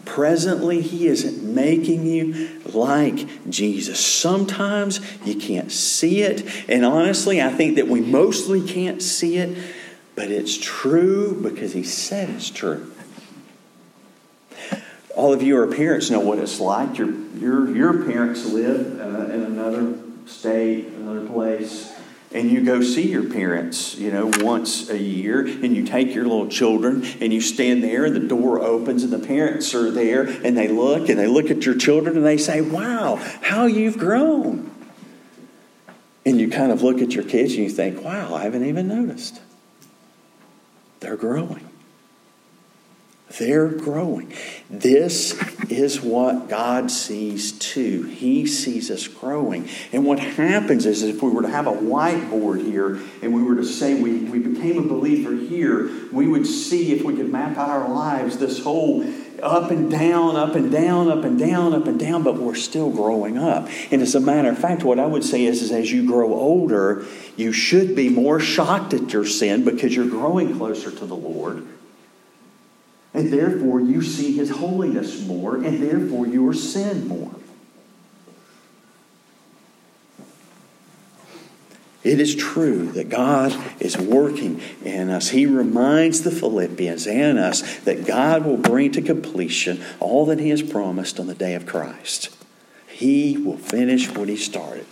Presently, 0.05 0.81
He 0.81 1.07
is 1.07 1.41
making 1.41 2.05
you 2.05 2.61
like 2.65 3.49
Jesus. 3.49 3.99
Sometimes 3.99 4.99
you 5.25 5.35
can't 5.35 5.71
see 5.71 6.21
it. 6.21 6.69
And 6.69 6.85
honestly, 6.85 7.41
I 7.41 7.49
think 7.49 7.75
that 7.75 7.87
we 7.87 8.01
mostly 8.01 8.65
can't 8.65 9.01
see 9.01 9.37
it, 9.37 9.57
but 10.15 10.29
it's 10.29 10.57
true 10.57 11.39
because 11.41 11.73
He 11.73 11.83
said 11.83 12.29
it's 12.29 12.49
true 12.49 12.94
all 15.15 15.33
of 15.33 15.41
you 15.41 15.57
are 15.57 15.67
parents 15.67 16.09
know 16.09 16.19
what 16.19 16.39
it's 16.39 16.59
like. 16.59 16.97
Your, 16.97 17.09
your, 17.37 17.75
your 17.75 18.03
parents 18.03 18.45
live 18.45 18.99
uh, 18.99 19.33
in 19.33 19.43
another 19.43 19.97
state, 20.25 20.87
another 20.87 21.27
place, 21.27 21.93
and 22.33 22.51
you 22.51 22.65
go 22.65 22.81
see 22.81 23.09
your 23.09 23.29
parents, 23.29 23.95
you 23.95 24.11
know, 24.11 24.29
once 24.39 24.89
a 24.89 24.97
year, 24.97 25.45
and 25.45 25.73
you 25.75 25.85
take 25.85 26.13
your 26.13 26.25
little 26.25 26.49
children, 26.49 27.05
and 27.21 27.31
you 27.31 27.39
stand 27.39 27.81
there, 27.81 28.03
and 28.03 28.13
the 28.13 28.27
door 28.27 28.59
opens, 28.59 29.03
and 29.03 29.13
the 29.13 29.25
parents 29.25 29.73
are 29.73 29.89
there, 29.89 30.23
and 30.23 30.57
they 30.57 30.67
look, 30.67 31.07
and 31.07 31.17
they 31.17 31.27
look 31.27 31.49
at 31.49 31.65
your 31.65 31.77
children, 31.77 32.17
and 32.17 32.25
they 32.25 32.37
say, 32.37 32.59
Wow, 32.59 33.15
how 33.41 33.67
you've 33.67 33.97
grown. 33.97 34.69
And 36.25 36.41
you 36.41 36.49
kind 36.49 36.71
of 36.71 36.81
look 36.81 37.01
at 37.01 37.13
your 37.13 37.23
kids, 37.23 37.53
and 37.53 37.63
you 37.63 37.69
think, 37.69 38.03
Wow, 38.03 38.35
I 38.35 38.43
haven't 38.43 38.65
even 38.65 38.89
noticed. 38.89 39.39
They're 40.99 41.15
growing. 41.15 41.69
They're 43.39 43.69
growing. 43.69 44.31
This 44.69 45.33
is 45.69 45.99
what 45.99 46.47
God 46.47 46.91
sees 46.91 47.53
too. 47.53 48.03
He 48.03 48.45
sees 48.45 48.91
us 48.91 49.07
growing. 49.07 49.67
And 49.91 50.05
what 50.05 50.19
happens 50.19 50.85
is 50.85 51.01
if 51.01 51.23
we 51.23 51.31
were 51.31 51.41
to 51.41 51.49
have 51.49 51.65
a 51.65 51.71
whiteboard 51.71 52.63
here 52.63 52.99
and 53.23 53.33
we 53.33 53.41
were 53.41 53.55
to 53.55 53.65
say 53.65 53.99
we, 53.99 54.19
we 54.19 54.37
became 54.37 54.77
a 54.77 54.87
believer 54.87 55.33
here, 55.33 55.89
we 56.11 56.27
would 56.27 56.45
see 56.45 56.93
if 56.93 57.03
we 57.03 57.15
could 57.15 57.31
map 57.31 57.57
out 57.57 57.69
our 57.69 57.89
lives 57.89 58.37
this 58.37 58.63
whole 58.63 59.03
up 59.41 59.71
and 59.71 59.89
down, 59.89 60.35
up 60.35 60.55
and 60.55 60.71
down, 60.71 61.09
up 61.09 61.23
and 61.23 61.37
down, 61.37 61.73
up 61.73 61.87
and 61.87 61.99
down, 61.99 62.21
but 62.23 62.37
we're 62.37 62.55
still 62.55 62.91
growing 62.91 63.39
up. 63.39 63.67
And 63.91 64.03
as 64.03 64.13
a 64.13 64.19
matter 64.19 64.49
of 64.49 64.59
fact, 64.59 64.83
what 64.83 64.99
I 64.99 65.05
would 65.07 65.23
say 65.23 65.45
is, 65.45 65.63
is 65.63 65.71
as 65.71 65.91
you 65.91 66.05
grow 66.05 66.31
older, 66.33 67.05
you 67.35 67.51
should 67.51 67.95
be 67.95 68.07
more 68.07 68.39
shocked 68.39 68.93
at 68.93 69.11
your 69.11 69.25
sin 69.25 69.65
because 69.65 69.95
you're 69.95 70.07
growing 70.07 70.55
closer 70.57 70.91
to 70.91 71.05
the 71.05 71.15
Lord 71.15 71.67
and 73.15 73.31
therefore, 73.31 73.79
you 73.79 74.01
see 74.01 74.35
his 74.35 74.49
holiness 74.49 75.25
more, 75.25 75.55
and 75.55 75.81
therefore, 75.81 76.27
your 76.27 76.53
sin 76.53 77.07
more. 77.07 77.33
It 82.03 82.19
is 82.19 82.35
true 82.35 82.91
that 82.91 83.07
God 83.07 83.57
is 83.79 83.97
working 83.97 84.61
in 84.83 85.09
us. 85.09 85.29
He 85.29 85.45
reminds 85.45 86.21
the 86.21 86.29
Philippians 86.29 87.07
and 87.07 87.39
us 87.39 87.79
that 87.79 88.05
God 88.05 88.45
will 88.45 88.57
bring 88.57 88.91
to 88.91 89.01
completion 89.01 89.81
all 90.01 90.25
that 90.25 90.39
He 90.39 90.49
has 90.49 90.61
promised 90.61 91.17
on 91.17 91.27
the 91.27 91.33
day 91.33 91.55
of 91.55 91.65
Christ. 91.65 92.35
He 92.85 93.37
will 93.37 93.57
finish 93.57 94.13
what 94.13 94.27
He 94.27 94.35
started. 94.35 94.85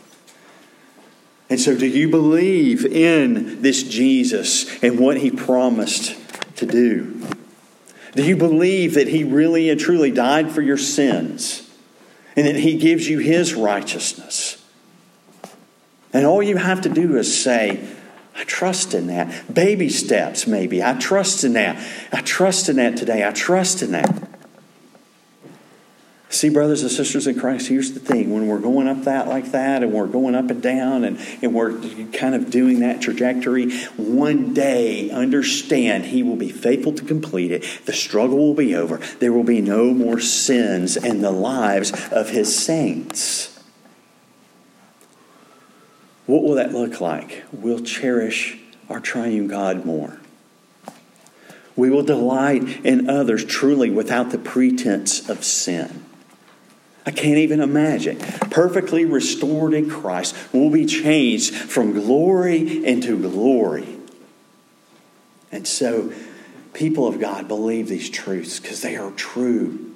And 1.50 1.60
so, 1.60 1.78
do 1.78 1.86
you 1.86 2.10
believe 2.10 2.86
in 2.86 3.62
this 3.62 3.84
Jesus 3.84 4.82
and 4.82 4.98
what 4.98 5.18
He 5.18 5.30
promised 5.30 6.16
to 6.56 6.66
do? 6.66 7.22
Do 8.16 8.24
you 8.24 8.36
believe 8.38 8.94
that 8.96 9.08
He 9.08 9.24
really 9.24 9.70
and 9.70 9.80
truly 9.80 10.12
died 10.12 10.52
for 10.52 10.62
your 10.62 10.78
sins 10.78 11.70
and 12.36 12.48
that 12.48 12.56
He 12.56 12.78
gives 12.78 13.08
you 13.08 13.20
His 13.20 13.54
righteousness? 13.54 14.64
And 16.14 16.26
all 16.26 16.44
you 16.44 16.58
have 16.58 16.82
to 16.82 16.90
do 16.90 17.18
is 17.18 17.42
say, 17.42 17.88
I 18.36 18.44
trust 18.46 18.94
in 18.94 19.08
that. 19.08 19.54
Baby 19.54 19.90
steps, 19.90 20.48
maybe. 20.48 20.84
I 20.84 20.94
trust 20.94 21.44
in 21.44 21.54
that. 21.54 21.84
I 22.12 22.22
trust 22.22 22.70
in 22.70 22.78
that 22.78 22.98
today. 22.98 23.28
I 23.28 23.32
trust 23.32 23.82
in 23.82 23.92
that. 23.92 24.23
See, 26.34 26.50
brothers 26.50 26.82
and 26.82 26.90
sisters 26.90 27.28
in 27.28 27.40
Christ, 27.40 27.68
here's 27.68 27.92
the 27.92 28.00
thing. 28.00 28.34
When 28.34 28.48
we're 28.48 28.58
going 28.58 28.88
up 28.88 29.04
that 29.04 29.28
like 29.28 29.52
that, 29.52 29.84
and 29.84 29.94
we're 29.94 30.08
going 30.08 30.34
up 30.34 30.50
and 30.50 30.64
down, 30.64 31.04
and, 31.04 31.20
and 31.44 31.54
we're 31.54 31.80
kind 32.12 32.34
of 32.34 32.50
doing 32.50 32.80
that 32.80 33.02
trajectory, 33.04 33.72
one 33.98 34.52
day, 34.52 35.12
understand 35.12 36.06
He 36.06 36.24
will 36.24 36.36
be 36.36 36.50
faithful 36.50 36.92
to 36.94 37.06
complete 37.06 37.52
it. 37.52 37.64
The 37.86 37.94
struggle 37.94 38.40
will 38.40 38.56
be 38.56 38.74
over. 38.74 38.98
There 39.20 39.32
will 39.32 39.44
be 39.44 39.62
no 39.62 39.94
more 39.94 40.20
sins 40.20 40.98
in 40.98 41.22
the 41.22 41.30
lives 41.30 41.92
of 42.12 42.30
His 42.30 42.58
saints. 42.58 43.64
What 46.26 46.42
will 46.42 46.56
that 46.56 46.74
look 46.74 47.00
like? 47.00 47.44
We'll 47.52 47.82
cherish 47.84 48.58
our 48.90 49.00
triune 49.00 49.48
God 49.48 49.86
more. 49.86 50.18
We 51.76 51.92
will 51.92 52.04
delight 52.04 52.84
in 52.84 53.08
others 53.08 53.46
truly 53.46 53.92
without 53.92 54.32
the 54.32 54.40
pretense 54.40 55.30
of 55.30 55.44
sin. 55.44 56.06
I 57.06 57.12
can't 57.12 57.38
even 57.38 57.60
imagine. 57.60 58.18
Perfectly 58.50 59.06
restored 59.06 59.74
in 59.74 59.90
Christ 59.90 60.36
will 60.54 60.70
be 60.70 60.86
changed 60.86 61.54
from 61.54 61.94
glory 61.94 62.86
into 62.86 63.20
glory. 63.20 63.98
And 65.52 65.68
so, 65.68 66.14
people 66.74 67.08
of 67.08 67.20
God, 67.20 67.48
believe 67.48 67.88
these 67.88 68.10
truths 68.10 68.60
because 68.60 68.82
they 68.82 68.96
are 68.96 69.12
true. 69.12 69.94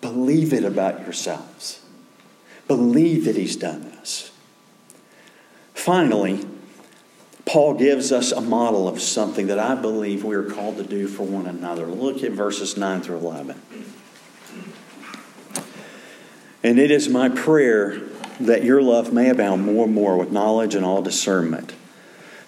Believe 0.00 0.52
it 0.52 0.64
about 0.64 1.00
yourselves. 1.00 1.80
Believe 2.66 3.24
that 3.26 3.36
He's 3.36 3.56
done 3.56 3.82
this. 3.82 4.30
Finally, 5.74 6.44
Paul 7.44 7.74
gives 7.74 8.12
us 8.12 8.30
a 8.30 8.40
model 8.40 8.88
of 8.88 9.00
something 9.00 9.46
that 9.46 9.58
I 9.58 9.74
believe 9.74 10.22
we 10.24 10.34
are 10.34 10.50
called 10.50 10.76
to 10.76 10.82
do 10.82 11.08
for 11.08 11.22
one 11.22 11.46
another. 11.46 11.86
Look 11.86 12.22
at 12.22 12.32
verses 12.32 12.76
9 12.76 13.00
through 13.00 13.16
11. 13.18 13.60
And 16.62 16.78
it 16.78 16.90
is 16.90 17.08
my 17.08 17.28
prayer 17.28 18.00
that 18.40 18.64
your 18.64 18.82
love 18.82 19.12
may 19.12 19.30
abound 19.30 19.64
more 19.64 19.84
and 19.84 19.94
more 19.94 20.16
with 20.16 20.32
knowledge 20.32 20.74
and 20.74 20.84
all 20.84 21.02
discernment, 21.02 21.74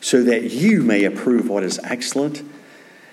so 0.00 0.22
that 0.22 0.50
you 0.50 0.82
may 0.82 1.04
approve 1.04 1.48
what 1.48 1.62
is 1.62 1.80
excellent, 1.84 2.42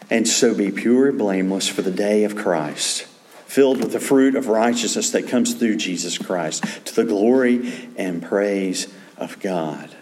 and 0.09 0.27
so 0.27 0.55
be 0.55 0.71
pure 0.71 1.09
and 1.09 1.17
blameless 1.17 1.67
for 1.67 1.81
the 1.81 1.91
day 1.91 2.23
of 2.23 2.35
Christ, 2.35 3.03
filled 3.45 3.79
with 3.79 3.91
the 3.91 3.99
fruit 3.99 4.35
of 4.35 4.47
righteousness 4.47 5.11
that 5.11 5.27
comes 5.27 5.53
through 5.53 5.77
Jesus 5.77 6.17
Christ, 6.17 6.63
to 6.85 6.95
the 6.95 7.03
glory 7.03 7.89
and 7.97 8.23
praise 8.23 8.91
of 9.17 9.39
God. 9.39 9.95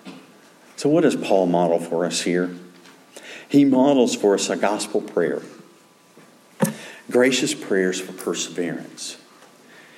So, 0.75 0.89
what 0.89 1.01
does 1.01 1.15
Paul 1.15 1.47
model 1.47 1.79
for 1.79 2.05
us 2.05 2.21
here? 2.21 2.55
He 3.47 3.63
models 3.63 4.15
for 4.15 4.34
us 4.34 4.49
a 4.49 4.58
gospel 4.58 5.01
prayer, 5.01 5.41
gracious 7.10 7.53
prayers 7.53 8.01
for 8.01 8.12
perseverance. 8.12 9.17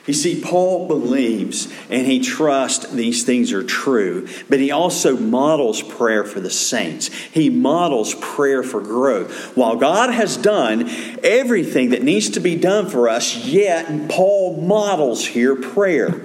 You 0.08 0.14
see, 0.14 0.42
Paul 0.42 0.88
believes 0.88 1.68
and 1.90 2.08
he 2.08 2.22
trusts 2.22 2.88
these 2.88 3.26
things 3.26 3.52
are 3.52 3.64
true, 3.64 4.30
but 4.48 4.60
he 4.60 4.72
also 4.72 5.18
models 5.18 5.82
prayer 5.82 6.24
for 6.24 6.40
the 6.40 6.50
saints. 6.50 7.08
He 7.08 7.50
models 7.50 8.16
prayer 8.16 8.64
for 8.64 8.80
growth. 8.80 9.56
While 9.58 9.76
God 9.76 10.10
has 10.14 10.38
done 10.38 10.90
everything 11.24 11.90
that 11.90 12.04
needs 12.04 12.30
to 12.32 12.40
be 12.40 12.56
done 12.56 12.90
for 12.90 13.10
us, 13.10 13.46
yet 13.46 14.10
Paul 14.10 14.62
models 14.62 15.26
here 15.26 15.58
prayer. 15.58 16.22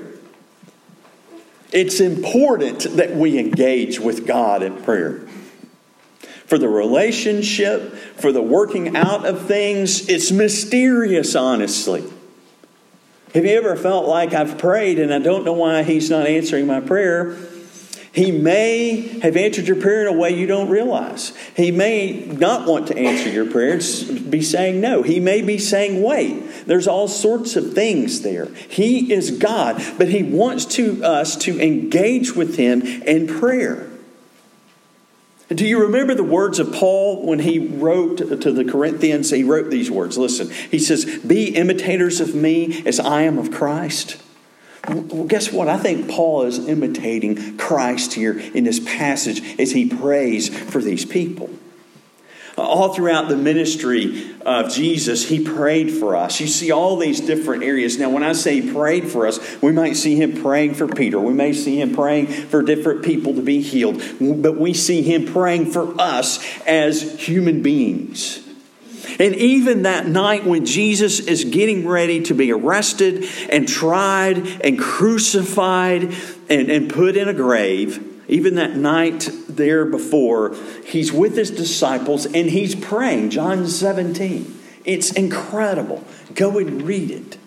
It's 1.73 1.99
important 1.99 2.83
that 2.97 3.17
we 3.17 3.37
engage 3.37 3.99
with 3.99 4.29
God 4.29 4.63
in 4.63 4.81
prayer. 4.83 5.27
For 6.47 6.59
the 6.59 6.69
relationship, 6.69 7.95
for 7.95 8.31
the 8.31 8.43
working 8.43 8.97
out 8.97 9.27
of 9.27 9.47
things, 9.47 10.09
it's 10.09 10.31
mysterious, 10.31 11.35
honestly. 11.35 12.05
Have 13.35 13.47
you 13.47 13.53
ever 13.53 13.77
felt 13.77 14.07
like 14.07 14.35
I've 14.35 14.59
prayed 14.59 14.99
and 14.99 15.13
I 15.13 15.19
don't 15.19 15.45
know 15.45 15.55
why 15.55 15.83
He's 15.83 16.11
not 16.11 16.27
answering 16.27 16.67
my 16.67 16.81
prayer? 16.81 17.37
He 18.13 18.31
may 18.31 19.21
have 19.23 19.39
answered 19.39 19.67
your 19.67 19.81
prayer 19.81 20.07
in 20.07 20.15
a 20.15 20.19
way 20.19 20.37
you 20.39 20.47
don't 20.47 20.69
realize. 20.69 21.35
He 21.57 21.71
may 21.71 22.27
not 22.27 22.69
want 22.69 22.89
to 22.89 22.99
answer 22.99 23.31
your 23.31 23.51
prayer, 23.51 23.79
be 24.29 24.43
saying 24.43 24.83
no. 24.83 25.03
He 25.03 25.19
may 25.19 25.41
be 25.41 25.57
saying 25.57 26.03
wait. 26.03 26.67
There's 26.67 26.87
all 26.87 27.09
sorts 27.09 27.57
of 27.57 27.73
things 27.73 28.21
there. 28.21 28.49
He 28.69 29.15
is 29.15 29.31
God, 29.31 29.83
but 29.97 30.09
He 30.09 30.23
wants 30.23 30.67
to 30.77 31.03
us 31.03 31.37
to 31.37 31.59
engage 31.59 32.37
with 32.37 32.59
Him 32.59 32.83
in 32.83 33.27
prayer. 33.27 33.89
Do 35.55 35.67
you 35.67 35.83
remember 35.83 36.15
the 36.15 36.25
words 36.25 36.59
of 36.59 36.73
Paul 36.73 37.27
when 37.27 37.41
he 37.41 37.59
wrote 37.59 38.19
to 38.19 38.53
the 38.53 38.65
Corinthians? 38.65 39.31
He 39.31 39.43
wrote 39.43 39.71
these 39.71 39.91
words. 39.91 40.17
Listen, 40.17 40.51
he 40.51 40.79
says, 40.79 41.19
Be 41.19 41.55
imitators 41.55 42.21
of 42.21 42.35
me 42.35 42.83
as 42.87 43.01
I 43.01 43.23
am 43.23 43.39
of 43.39 43.51
Christ. 43.51 44.19
Well, 44.89 45.25
guess 45.25 45.53
what? 45.53 45.69
I 45.69 45.79
think 45.79 46.09
Paul 46.09 46.43
is 46.43 46.59
imitating 46.69 47.57
Christ 47.57 48.15
here 48.15 48.39
in 48.39 48.65
this 48.65 48.81
passage 48.81 49.59
as 49.61 49.73
he 49.73 49.89
prays 49.89 50.49
for 50.49 50.81
these 50.81 51.05
people. 51.05 51.51
All 52.57 52.93
throughout 52.93 53.29
the 53.29 53.37
ministry 53.37 54.35
of 54.45 54.71
Jesus, 54.71 55.29
he 55.29 55.43
prayed 55.43 55.91
for 55.91 56.17
us. 56.17 56.39
You 56.41 56.47
see 56.47 56.71
all 56.71 56.97
these 56.97 57.21
different 57.21 57.63
areas. 57.63 57.99
Now, 57.99 58.11
when 58.11 58.23
I 58.23 58.33
say 58.33 58.61
he 58.61 58.73
prayed 58.73 59.11
for 59.11 59.27
us, 59.27 59.39
we 59.63 59.73
might 59.73 59.95
see 59.97 60.17
him 60.17 60.43
praying 60.43 60.75
for 60.75 60.87
Peter. 60.87 61.19
We 61.19 61.33
may 61.33 61.53
see 61.55 61.81
him 61.81 61.95
praying 61.95 62.27
for 62.27 62.63
different 62.63 63.05
people 63.05 63.35
to 63.35 63.43
be 63.43 63.63
healed. 63.63 64.03
But 64.21 64.59
we 64.59 64.75
see 64.75 65.03
him 65.03 65.27
praying 65.27 65.71
for 65.71 65.99
us 66.01 66.45
as 66.67 67.19
human 67.19 67.63
beings. 67.63 68.41
And 69.19 69.35
even 69.35 69.83
that 69.83 70.07
night 70.07 70.45
when 70.45 70.65
Jesus 70.67 71.21
is 71.21 71.45
getting 71.45 71.87
ready 71.87 72.23
to 72.25 72.35
be 72.35 72.53
arrested 72.53 73.25
and 73.51 73.69
tried 73.69 74.39
and 74.63 74.79
crucified 74.79 76.15
and, 76.49 76.71
and 76.71 76.91
put 76.91 77.17
in 77.17 77.29
a 77.29 77.35
grave, 77.35 78.25
even 78.29 78.55
that 78.57 78.77
night 78.77 79.29
there 79.57 79.85
before, 79.85 80.57
he's 80.85 81.13
with 81.13 81.37
his 81.37 81.51
disciples 81.51 82.27
and 82.27 82.51
he's 82.51 82.75
praying. 82.75 83.31
John 83.31 83.67
17. 83.67 84.61
It's 84.85 85.13
incredible. 85.13 86.05
Go 86.35 86.59
and 86.59 86.83
read 86.83 87.11
it. 87.11 87.39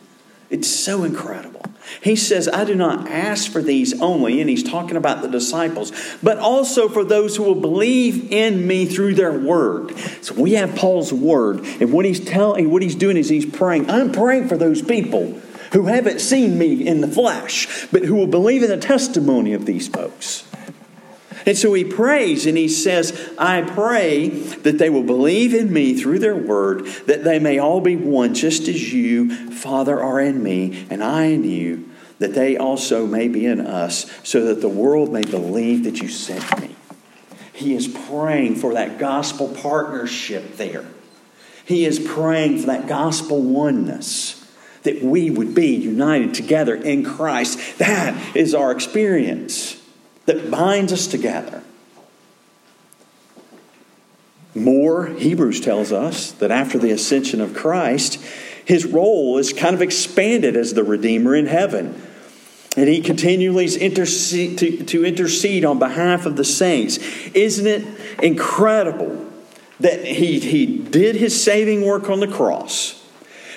It's 0.49 0.69
so 0.69 1.03
incredible. 1.03 1.61
He 2.01 2.15
says, 2.15 2.47
I 2.47 2.65
do 2.65 2.75
not 2.75 3.07
ask 3.09 3.51
for 3.51 3.61
these 3.61 3.99
only, 4.01 4.41
and 4.41 4.49
he's 4.49 4.63
talking 4.63 4.97
about 4.97 5.21
the 5.21 5.27
disciples, 5.27 5.91
but 6.23 6.37
also 6.37 6.89
for 6.89 7.03
those 7.03 7.35
who 7.35 7.43
will 7.43 7.55
believe 7.55 8.31
in 8.31 8.65
me 8.65 8.85
through 8.85 9.15
their 9.15 9.33
word. 9.33 9.95
So 10.21 10.33
we 10.35 10.53
have 10.53 10.75
Paul's 10.75 11.13
word, 11.13 11.59
and 11.79 11.91
what 11.91 12.05
he's 12.05 12.19
telling, 12.19 12.71
what 12.71 12.81
he's 12.81 12.95
doing 12.95 13.17
is 13.17 13.29
he's 13.29 13.45
praying. 13.45 13.89
I'm 13.89 14.11
praying 14.11 14.47
for 14.47 14.57
those 14.57 14.81
people 14.81 15.39
who 15.73 15.85
haven't 15.85 16.21
seen 16.21 16.57
me 16.57 16.87
in 16.87 17.01
the 17.01 17.07
flesh, 17.07 17.87
but 17.91 18.03
who 18.03 18.15
will 18.15 18.27
believe 18.27 18.63
in 18.63 18.69
the 18.69 18.77
testimony 18.77 19.53
of 19.53 19.65
these 19.65 19.87
folks. 19.87 20.47
And 21.45 21.55
so 21.55 21.73
he 21.73 21.83
prays 21.83 22.45
and 22.45 22.57
he 22.57 22.67
says, 22.67 23.33
I 23.37 23.61
pray 23.61 24.29
that 24.29 24.79
they 24.79 24.89
will 24.89 25.03
believe 25.03 25.53
in 25.53 25.71
me 25.71 25.93
through 25.93 26.19
their 26.19 26.35
word, 26.35 26.85
that 27.05 27.23
they 27.23 27.37
may 27.37 27.59
all 27.59 27.81
be 27.81 27.95
one, 27.95 28.33
just 28.33 28.67
as 28.67 28.93
you, 28.93 29.51
Father, 29.51 30.01
are 30.01 30.19
in 30.19 30.41
me, 30.41 30.87
and 30.89 31.03
I 31.03 31.25
in 31.25 31.43
you, 31.43 31.89
that 32.17 32.33
they 32.33 32.57
also 32.57 33.05
may 33.05 33.27
be 33.27 33.45
in 33.45 33.61
us, 33.61 34.11
so 34.23 34.45
that 34.45 34.61
the 34.61 34.69
world 34.69 35.13
may 35.13 35.21
believe 35.21 35.83
that 35.83 36.01
you 36.01 36.07
sent 36.07 36.61
me. 36.61 36.75
He 37.53 37.75
is 37.75 37.87
praying 37.87 38.55
for 38.55 38.73
that 38.73 38.97
gospel 38.97 39.47
partnership 39.49 40.57
there. 40.57 40.85
He 41.63 41.85
is 41.85 41.99
praying 41.99 42.59
for 42.59 42.67
that 42.67 42.87
gospel 42.87 43.41
oneness 43.41 44.41
that 44.83 45.01
we 45.01 45.29
would 45.29 45.55
be 45.55 45.75
united 45.75 46.33
together 46.33 46.75
in 46.75 47.03
Christ. 47.03 47.79
That 47.79 48.35
is 48.35 48.53
our 48.53 48.71
experience 48.71 49.81
that 50.25 50.49
binds 50.49 50.91
us 50.91 51.07
together. 51.07 51.63
More, 54.55 55.07
Hebrews 55.07 55.59
tells 55.59 55.91
us 55.91 56.31
that 56.31 56.49
after 56.49 56.79
the 56.79 56.91
ascension 56.91 57.41
of 57.41 57.53
Christ, 57.53 58.15
his 58.63 58.85
role 58.85 59.37
is 59.37 59.53
kind 59.53 59.75
of 59.75 59.81
expanded 59.81 60.55
as 60.55 60.73
the 60.73 60.83
Redeemer 60.83 61.35
in 61.35 61.45
heaven. 61.45 62.01
And 62.77 62.89
he 62.89 63.01
continually 63.01 63.73
intercede, 63.75 64.57
to, 64.59 64.83
to 64.85 65.05
intercede 65.05 65.63
on 65.63 65.79
behalf 65.79 66.25
of 66.25 66.35
the 66.35 66.43
saints. 66.43 66.97
Isn't 67.33 67.67
it 67.67 67.85
incredible 68.23 69.25
that 69.79 70.05
he, 70.05 70.39
he 70.39 70.65
did 70.65 71.15
his 71.15 71.41
saving 71.41 71.85
work 71.85 72.09
on 72.09 72.19
the 72.19 72.27
cross? 72.27 73.04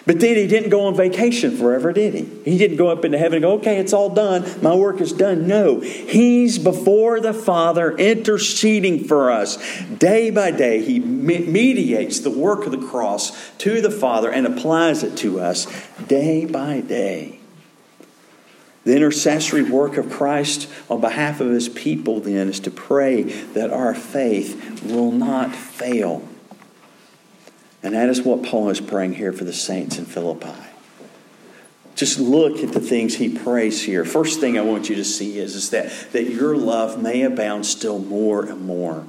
But 0.09 0.21
then 0.21 0.37
he 0.37 0.47
didn't 0.47 0.71
go 0.71 0.87
on 0.87 0.97
vacation 0.97 1.55
forever, 1.55 1.93
did 1.93 2.15
he? 2.15 2.23
He 2.51 2.57
didn't 2.57 2.79
go 2.79 2.89
up 2.89 3.05
into 3.05 3.19
heaven 3.19 3.35
and 3.35 3.43
go, 3.43 3.53
okay, 3.59 3.77
it's 3.77 3.93
all 3.93 4.09
done. 4.09 4.43
My 4.63 4.75
work 4.75 5.03
is 5.03 5.13
done. 5.13 5.47
No. 5.47 5.81
He's 5.81 6.59
before 6.59 7.21
the 7.21 7.35
Father 7.35 7.95
interceding 7.95 9.05
for 9.05 9.31
us. 9.31 9.59
Day 9.99 10.31
by 10.31 10.51
day, 10.51 10.83
he 10.83 10.99
mediates 10.99 12.21
the 12.21 12.31
work 12.31 12.65
of 12.65 12.73
the 12.73 12.87
cross 12.87 13.53
to 13.59 13.83
the 13.83 13.91
Father 13.91 14.33
and 14.33 14.47
applies 14.47 15.03
it 15.03 15.15
to 15.19 15.41
us 15.41 15.67
day 16.07 16.47
by 16.47 16.81
day. 16.81 17.39
The 18.85 18.97
intercessory 18.97 19.63
work 19.63 19.99
of 19.99 20.11
Christ 20.11 20.71
on 20.89 21.03
behalf 21.03 21.43
of 21.43 21.51
his 21.51 21.69
people, 21.69 22.21
then, 22.21 22.49
is 22.49 22.61
to 22.61 22.71
pray 22.71 23.25
that 23.25 23.71
our 23.71 23.95
faith 23.95 24.83
will 24.85 25.13
not 25.13 25.55
fail. 25.55 26.27
And 27.83 27.95
that 27.95 28.09
is 28.09 28.23
what 28.23 28.43
Paul 28.43 28.71
is 28.71 28.81
praying 28.81 29.15
here 29.15 29.33
for 29.33 29.45
the 29.45 29.53
saints 29.53 29.99
in 29.99 30.05
Philippi. 30.05 30.55
Just 31.95 32.19
look 32.19 32.59
at 32.59 32.73
the 32.73 32.81
things 32.81 33.17
he 33.17 33.29
prays 33.29 33.83
here. 33.83 34.05
First 34.05 34.41
thing 34.41 34.57
I 34.57 34.63
want 34.63 34.89
you 34.89 34.97
to 34.97 35.05
see 35.05 35.39
is, 35.39 35.55
is 35.55 35.71
that, 35.71 35.93
that 36.13 36.31
your 36.31 36.57
love 36.57 37.03
may 37.03 37.23
abound 37.23 37.67
still 37.67 37.99
more 37.99 38.45
and 38.45 38.63
more. 38.63 39.05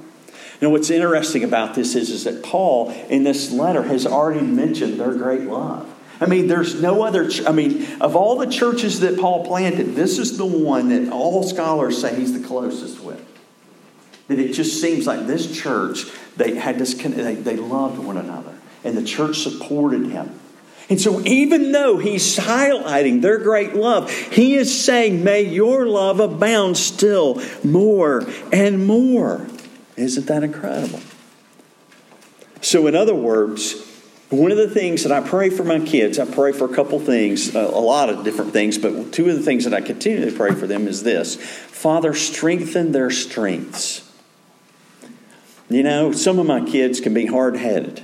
Know, 0.61 0.71
what's 0.71 0.89
interesting 0.89 1.43
about 1.43 1.75
this 1.75 1.95
is, 1.95 2.09
is 2.09 2.25
that 2.25 2.43
Paul, 2.43 2.89
in 3.09 3.23
this 3.23 3.51
letter, 3.51 3.83
has 3.83 4.05
already 4.05 4.41
mentioned 4.41 4.99
their 4.99 5.13
great 5.13 5.43
love. 5.43 5.87
I 6.19 6.25
mean, 6.25 6.47
there's 6.47 6.81
no 6.81 7.03
other, 7.03 7.29
I 7.47 7.53
mean, 7.53 7.87
of 8.01 8.17
all 8.17 8.37
the 8.37 8.47
churches 8.47 8.99
that 8.99 9.17
Paul 9.19 9.45
planted, 9.45 9.95
this 9.95 10.17
is 10.17 10.37
the 10.37 10.45
one 10.45 10.89
that 10.89 11.13
all 11.13 11.43
scholars 11.43 12.01
say 12.01 12.13
he's 12.19 12.33
the 12.37 12.45
closest 12.45 12.99
with. 12.99 13.25
That 14.27 14.37
it 14.37 14.51
just 14.51 14.81
seems 14.81 15.07
like 15.07 15.27
this 15.27 15.57
church, 15.57 16.05
they 16.35 16.55
had 16.55 16.77
this, 16.77 16.93
they, 16.93 17.35
they 17.35 17.55
loved 17.55 17.99
one 17.99 18.17
another 18.17 18.48
and 18.83 18.97
the 18.97 19.03
church 19.03 19.39
supported 19.39 20.07
him. 20.07 20.39
And 20.89 20.99
so, 20.99 21.21
even 21.21 21.71
though 21.71 21.97
he's 21.97 22.37
highlighting 22.37 23.21
their 23.21 23.37
great 23.37 23.75
love, 23.75 24.09
he 24.11 24.55
is 24.55 24.83
saying, 24.83 25.23
May 25.23 25.43
your 25.43 25.85
love 25.85 26.19
abound 26.19 26.77
still 26.77 27.39
more 27.63 28.25
and 28.51 28.87
more. 28.87 29.47
Isn't 29.95 30.25
that 30.25 30.43
incredible? 30.43 31.01
So, 32.61 32.87
in 32.87 32.95
other 32.95 33.13
words, 33.13 33.85
one 34.29 34.51
of 34.51 34.57
the 34.57 34.69
things 34.69 35.03
that 35.03 35.11
I 35.11 35.27
pray 35.27 35.49
for 35.49 35.63
my 35.63 35.79
kids, 35.79 36.19
I 36.19 36.25
pray 36.25 36.51
for 36.51 36.65
a 36.65 36.73
couple 36.73 36.99
things, 36.99 37.55
a 37.55 37.61
lot 37.61 38.09
of 38.09 38.23
different 38.23 38.53
things, 38.53 38.77
but 38.77 39.11
two 39.11 39.27
of 39.29 39.35
the 39.35 39.41
things 39.41 39.63
that 39.63 39.73
I 39.73 39.81
continue 39.81 40.29
to 40.29 40.35
pray 40.35 40.53
for 40.53 40.67
them 40.67 40.87
is 40.87 41.03
this 41.03 41.35
Father, 41.35 42.13
strengthen 42.13 42.91
their 42.91 43.09
strengths. 43.09 44.07
You 45.69 45.83
know, 45.83 46.11
some 46.11 46.39
of 46.39 46.47
my 46.47 46.65
kids 46.65 46.99
can 46.99 47.13
be 47.13 47.27
hard 47.27 47.55
headed, 47.55 48.03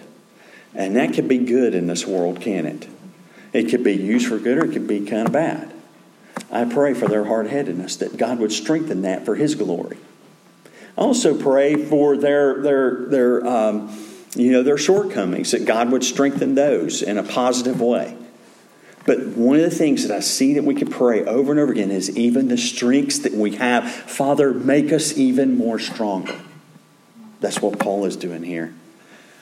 and 0.76 0.96
that 0.96 1.14
could 1.14 1.28
be 1.28 1.40
good 1.40 1.74
in 1.74 1.88
this 1.88 2.06
world, 2.06 2.42
can 2.42 2.66
it? 2.66 2.88
It 3.54 3.70
could 3.70 3.84
be 3.84 3.94
used 3.94 4.28
for 4.28 4.38
good 4.38 4.58
or 4.58 4.66
it 4.66 4.74
could 4.74 4.88
be 4.88 5.06
kind 5.06 5.28
of 5.28 5.34
bad. 5.34 5.72
I 6.52 6.66
pray 6.66 6.94
for 6.94 7.08
their 7.08 7.26
hard 7.26 7.48
headedness, 7.48 7.98
that 7.98 8.18
God 8.18 8.40
would 8.40 8.52
strengthen 8.52 9.04
that 9.04 9.26
for 9.26 9.36
His 9.36 9.56
glory. 9.56 9.98
I 10.98 11.02
also 11.02 11.38
pray 11.38 11.76
for 11.76 12.18
their, 12.18 12.62
their, 12.62 13.06
their, 13.06 13.48
um, 13.48 13.98
you 14.36 14.52
know, 14.52 14.64
their 14.64 14.78
shortcomings, 14.78 15.52
that 15.52 15.66
God 15.66 15.92
would 15.92 16.04
strengthen 16.04 16.56
those 16.56 17.02
in 17.02 17.18
a 17.18 17.24
positive 17.24 17.82
way. 17.82 18.18
But 19.06 19.20
one 19.28 19.58
of 19.58 19.64
the 19.64 19.76
things 19.76 20.08
that 20.08 20.16
I 20.16 20.20
see 20.20 20.56
that 20.56 20.64
we 20.64 20.74
can 20.74 20.90
pray 20.90 21.24
over 21.24 21.52
and 21.52 21.60
over 21.60 21.72
again 21.72 21.92
is 21.92 22.18
even 22.18 22.48
the 22.48 22.58
strengths 22.58 23.20
that 23.20 23.34
we 23.34 23.56
have. 23.56 23.90
Father, 23.90 24.54
make 24.54 24.92
us 24.92 25.16
even 25.18 25.58
more 25.58 25.78
stronger. 25.78 26.40
That's 27.40 27.62
what 27.62 27.80
Paul 27.80 28.06
is 28.06 28.16
doing 28.16 28.44
here. 28.44 28.74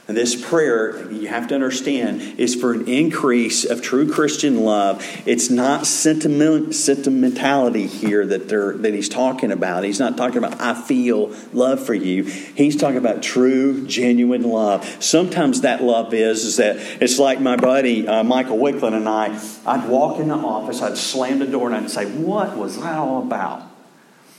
And 0.06 0.18
this 0.18 0.36
prayer, 0.36 1.10
you 1.10 1.30
have 1.30 1.48
to 1.48 1.56
understand, 1.56 2.38
is 2.38 2.56
for 2.56 2.74
an 2.74 2.89
increase 2.89 3.63
of 3.63 3.82
true 3.82 4.12
Christian 4.12 4.66
love. 4.66 5.02
It's 5.26 5.50
not 5.50 5.88
sentiment, 5.88 6.76
sentimentality 6.76 7.88
here 7.88 8.26
that, 8.26 8.50
that 8.50 8.94
he's 8.94 9.08
talking 9.08 9.50
about. 9.50 9.86
He's 9.86 10.02
not 10.02 10.18
talking 10.18 10.39
about, 10.39 10.60
I 10.60 10.74
feel 10.74 11.34
love 11.54 11.86
for 11.86 11.94
you. 11.94 12.24
He's 12.26 12.76
talking 12.76 12.98
about 12.98 13.24
true, 13.24 13.88
genuine 13.88 14.44
love. 14.44 14.86
Sometimes 15.02 15.62
that 15.62 15.82
love 15.82 16.13
is, 16.13 16.44
is 16.44 16.58
that 16.58 16.76
it's 17.02 17.18
like 17.18 17.39
my 17.39 17.56
buddy 17.56 18.06
uh, 18.06 18.24
Michael 18.24 18.58
Wicklund 18.58 18.94
and 18.94 19.08
I, 19.08 19.42
I'd 19.66 19.88
walk 19.88 20.20
in 20.20 20.28
the 20.28 20.36
office, 20.36 20.82
I'd 20.82 20.98
slam 20.98 21.39
the 21.39 21.48
door, 21.48 21.68
and 21.68 21.78
I'd 21.78 21.89
say, 21.89 22.06
What 22.12 22.58
was 22.58 22.78
that 22.82 22.98
all 22.98 23.22
about? 23.24 23.73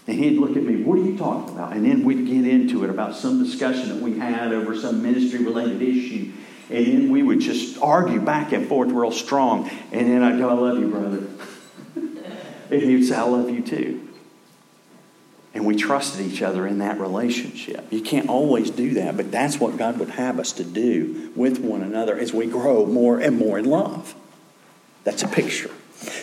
And 0.07 0.19
he'd 0.19 0.39
look 0.39 0.57
at 0.57 0.63
me, 0.63 0.83
what 0.83 0.99
are 0.99 1.03
you 1.03 1.17
talking 1.17 1.55
about? 1.55 1.73
And 1.73 1.85
then 1.85 2.05
we'd 2.05 2.27
get 2.27 2.47
into 2.47 2.85
it 2.85 2.91
about 2.91 3.17
some 3.17 3.43
discussion 3.43 3.89
that 3.89 4.03
we 4.03 4.19
had 4.19 4.53
over 4.53 4.77
some 4.77 5.03
ministry 5.03 5.43
related 5.43 5.81
issue. 5.81 6.33
And 6.69 6.87
then 6.87 7.11
we 7.11 7.23
would 7.23 7.41
just 7.41 7.81
argue 7.81 8.21
back 8.21 8.53
and 8.53 8.69
forth 8.69 8.91
real 8.91 9.13
strong. 9.13 9.69
And 9.93 10.09
then 10.09 10.23
I'd 10.23 10.39
go, 10.39 10.51
I 10.51 10.53
love 10.53 10.79
you, 10.79 10.89
brother. 10.89 11.27
and 12.71 12.83
he 12.83 12.97
would 12.97 13.07
say, 13.07 13.17
I 13.17 13.23
love 13.23 13.49
you 13.49 13.63
too. 13.63 14.09
And 15.55 15.65
we 15.65 15.77
trusted 15.77 16.27
each 16.27 16.43
other 16.43 16.67
in 16.67 16.79
that 16.79 16.99
relationship. 16.99 17.87
You 17.91 18.03
can't 18.03 18.29
always 18.29 18.71
do 18.71 18.95
that, 18.95 19.17
but 19.17 19.31
that's 19.31 19.61
what 19.61 19.79
God 19.79 19.99
would 20.01 20.11
have 20.11 20.41
us 20.41 20.53
to 20.53 20.65
do 20.65 21.33
with 21.37 21.61
one 21.61 21.81
another 21.81 22.19
as 22.19 22.35
we 22.35 22.47
grow 22.47 22.85
more 22.85 23.21
and 23.21 23.39
more 23.39 23.59
in 23.59 23.65
love. 23.65 24.15
That's 25.05 25.23
a 25.23 25.29
picture. 25.29 25.71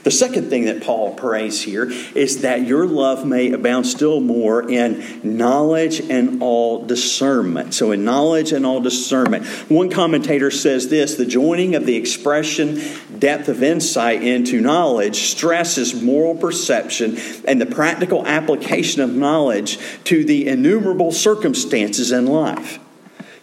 The 0.03 0.11
second 0.11 0.49
thing 0.49 0.65
that 0.65 0.83
Paul 0.83 1.13
prays 1.13 1.61
here 1.61 1.89
is 2.15 2.41
that 2.41 2.67
your 2.67 2.85
love 2.85 3.25
may 3.25 3.51
abound 3.51 3.87
still 3.87 4.19
more 4.19 4.69
in 4.69 5.21
knowledge 5.23 5.99
and 6.01 6.41
all 6.41 6.85
discernment. 6.85 7.73
So, 7.73 7.91
in 7.91 8.03
knowledge 8.03 8.51
and 8.51 8.65
all 8.65 8.81
discernment. 8.81 9.45
One 9.69 9.89
commentator 9.89 10.51
says 10.51 10.89
this 10.89 11.15
the 11.15 11.25
joining 11.25 11.75
of 11.75 11.85
the 11.85 11.95
expression 11.95 12.81
depth 13.17 13.47
of 13.47 13.63
insight 13.63 14.23
into 14.23 14.59
knowledge 14.59 15.21
stresses 15.21 16.01
moral 16.01 16.35
perception 16.35 17.17
and 17.45 17.61
the 17.61 17.65
practical 17.65 18.25
application 18.25 19.01
of 19.01 19.11
knowledge 19.11 19.77
to 20.05 20.25
the 20.25 20.47
innumerable 20.47 21.11
circumstances 21.11 22.11
in 22.11 22.25
life. 22.27 22.79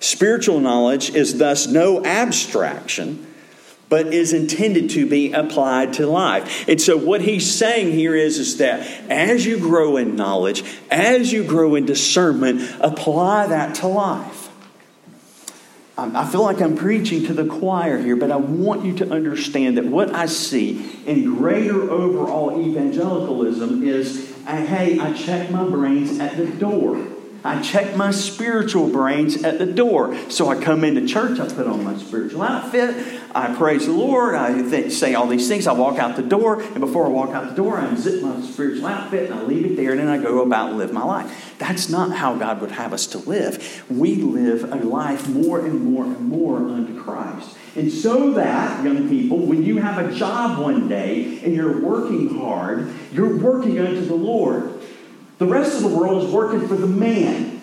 Spiritual 0.01 0.61
knowledge 0.61 1.11
is 1.11 1.39
thus 1.39 1.67
no 1.67 2.05
abstraction 2.05 3.28
but 3.89 4.13
is 4.13 4.33
intended 4.33 4.91
to 4.91 5.07
be 5.07 5.33
applied 5.33 5.95
to 5.95 6.07
life. 6.07 6.69
And 6.69 6.81
so 6.81 6.97
what 6.97 7.23
he's 7.23 7.51
saying 7.51 7.93
here 7.93 8.15
is, 8.15 8.39
is 8.39 8.59
that 8.59 8.81
as 9.11 9.47
you 9.47 9.59
grow 9.59 9.97
in 9.97 10.17
knowledge, 10.17 10.65
as 10.91 11.33
you 11.33 11.45
grow 11.45 11.75
in 11.75 11.87
discernment, 11.87 12.61
apply 12.81 13.47
that 13.49 13.77
to 13.77 13.87
life. 13.87 14.49
I 15.97 16.25
feel 16.31 16.45
like 16.45 16.61
I'm 16.61 16.77
preaching 16.77 17.27
to 17.27 17.35
the 17.35 17.45
choir 17.45 17.99
here, 17.99 18.15
but 18.15 18.31
I 18.31 18.37
want 18.37 18.85
you 18.85 18.97
to 18.99 19.11
understand 19.11 19.79
that 19.79 19.87
what 19.87 20.15
I 20.15 20.27
see 20.27 21.03
in 21.05 21.35
greater 21.37 21.91
overall 21.91 22.65
evangelicalism 22.65 23.83
is 23.83 24.33
hey, 24.47 24.99
I 25.01 25.13
check 25.13 25.51
my 25.51 25.65
brains 25.65 26.21
at 26.21 26.37
the 26.37 26.47
door. 26.47 27.05
I 27.49 27.63
check 27.63 27.97
my 27.97 28.11
spiritual 28.11 28.91
brains 28.91 29.43
at 29.43 29.59
the 29.59 29.65
door. 29.65 30.15
So 30.29 30.49
I 30.49 30.63
come 30.63 30.85
into 30.85 31.07
church, 31.07 31.41
I 31.41 31.49
put 31.49 31.67
on 31.67 31.83
my 31.83 31.97
spiritual 31.97 32.43
outfit, 32.43 33.23
I 33.35 33.55
praise 33.55 33.87
the 33.87 33.93
Lord, 33.93 34.35
I 34.35 34.89
say 34.91 35.15
all 35.15 35.27
these 35.27 35.49
things, 35.49 35.67
I 35.67 35.73
walk 35.73 35.99
out 35.99 36.17
the 36.17 36.23
door, 36.23 36.61
and 36.61 36.81
before 36.81 37.07
I 37.07 37.09
walk 37.09 37.31
out 37.31 37.49
the 37.49 37.55
door, 37.55 37.79
I 37.79 37.87
unzip 37.87 38.21
my 38.21 38.47
spiritual 38.47 38.87
outfit 38.87 39.31
and 39.31 39.41
I 39.41 39.43
leave 39.45 39.65
it 39.65 39.77
there, 39.77 39.93
and 39.93 40.01
then 40.01 40.09
I 40.09 40.19
go 40.19 40.43
about 40.43 40.71
and 40.71 40.79
live 40.79 40.93
my 40.93 41.05
life. 41.05 41.55
That's 41.59 41.89
not 41.89 42.15
how 42.15 42.35
God 42.35 42.61
would 42.61 42.73
have 42.73 42.93
us 42.93 43.07
to 43.09 43.19
live. 43.19 43.85
We 43.89 44.17
live 44.17 44.71
a 44.71 44.77
life 44.77 45.27
more 45.27 45.61
and 45.61 45.81
more 45.81 46.05
and 46.05 46.29
more 46.29 46.59
unto 46.59 47.03
Christ. 47.03 47.57
And 47.77 47.91
so 47.91 48.33
that, 48.33 48.85
young 48.85 49.09
people, 49.09 49.39
when 49.39 49.63
you 49.63 49.79
have 49.79 50.05
a 50.05 50.13
job 50.13 50.59
one 50.59 50.89
day 50.89 51.41
and 51.45 51.55
you're 51.55 51.81
working 51.81 52.39
hard, 52.39 52.93
you're 53.13 53.39
working 53.39 53.79
unto 53.79 54.05
the 54.05 54.15
Lord. 54.15 54.78
The 55.39 55.47
rest 55.47 55.77
of 55.77 55.91
the 55.91 55.97
world 55.97 56.25
is 56.25 56.31
working 56.33 56.67
for 56.67 56.75
the 56.75 56.87
man. 56.87 57.63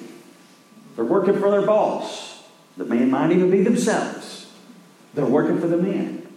They're 0.95 1.05
working 1.05 1.38
for 1.39 1.51
their 1.51 1.65
boss. 1.65 2.43
The 2.77 2.85
man 2.85 3.11
might 3.11 3.31
even 3.31 3.51
be 3.51 3.61
themselves. 3.63 4.51
They're 5.13 5.25
working 5.25 5.59
for 5.59 5.67
the 5.67 5.77
man. 5.77 6.27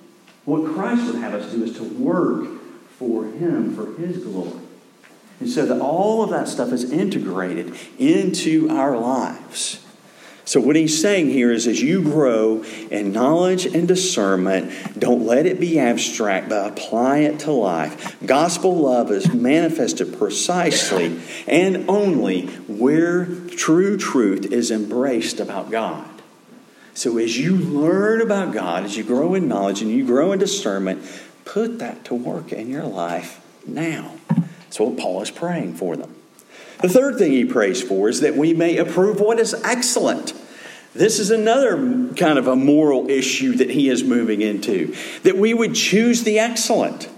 What 0.44 0.72
Christ 0.72 1.06
would 1.06 1.16
have 1.16 1.34
us 1.34 1.52
do 1.52 1.62
is 1.62 1.76
to 1.76 1.84
work 1.84 2.48
for 2.98 3.24
Him, 3.24 3.74
for 3.74 4.00
His 4.00 4.18
glory. 4.18 4.60
And 5.40 5.48
so 5.48 5.66
that 5.66 5.80
all 5.80 6.22
of 6.22 6.30
that 6.30 6.48
stuff 6.48 6.72
is 6.72 6.90
integrated 6.90 7.74
into 7.98 8.68
our 8.70 8.98
lives. 8.98 9.84
So, 10.48 10.60
what 10.60 10.76
he's 10.76 10.98
saying 10.98 11.28
here 11.28 11.52
is 11.52 11.66
as 11.66 11.82
you 11.82 12.00
grow 12.02 12.64
in 12.90 13.12
knowledge 13.12 13.66
and 13.66 13.86
discernment, 13.86 14.98
don't 14.98 15.26
let 15.26 15.44
it 15.44 15.60
be 15.60 15.78
abstract, 15.78 16.48
but 16.48 16.72
apply 16.72 17.18
it 17.18 17.40
to 17.40 17.52
life. 17.52 18.16
Gospel 18.24 18.74
love 18.74 19.10
is 19.10 19.30
manifested 19.30 20.16
precisely 20.16 21.20
and 21.46 21.84
only 21.90 22.46
where 22.66 23.26
true 23.26 23.98
truth 23.98 24.50
is 24.50 24.70
embraced 24.70 25.38
about 25.38 25.70
God. 25.70 26.08
So, 26.94 27.18
as 27.18 27.38
you 27.38 27.54
learn 27.54 28.22
about 28.22 28.54
God, 28.54 28.84
as 28.84 28.96
you 28.96 29.04
grow 29.04 29.34
in 29.34 29.48
knowledge 29.48 29.82
and 29.82 29.90
you 29.90 30.06
grow 30.06 30.32
in 30.32 30.38
discernment, 30.38 31.02
put 31.44 31.78
that 31.80 32.06
to 32.06 32.14
work 32.14 32.52
in 32.52 32.70
your 32.70 32.84
life 32.84 33.44
now. 33.66 34.14
That's 34.30 34.80
what 34.80 34.96
Paul 34.96 35.20
is 35.20 35.30
praying 35.30 35.74
for 35.74 35.94
them. 35.94 36.14
The 36.80 36.88
third 36.88 37.18
thing 37.18 37.32
he 37.32 37.44
prays 37.44 37.82
for 37.82 38.08
is 38.08 38.20
that 38.20 38.36
we 38.36 38.54
may 38.54 38.76
approve 38.76 39.20
what 39.20 39.40
is 39.40 39.52
excellent. 39.64 40.32
This 40.98 41.20
is 41.20 41.30
another 41.30 41.76
kind 42.14 42.40
of 42.40 42.48
a 42.48 42.56
moral 42.56 43.08
issue 43.08 43.54
that 43.54 43.70
he 43.70 43.88
is 43.88 44.02
moving 44.02 44.40
into, 44.42 44.96
that 45.22 45.38
we 45.38 45.54
would 45.54 45.76
choose 45.76 46.24
the 46.24 46.40
excellent. 46.40 47.08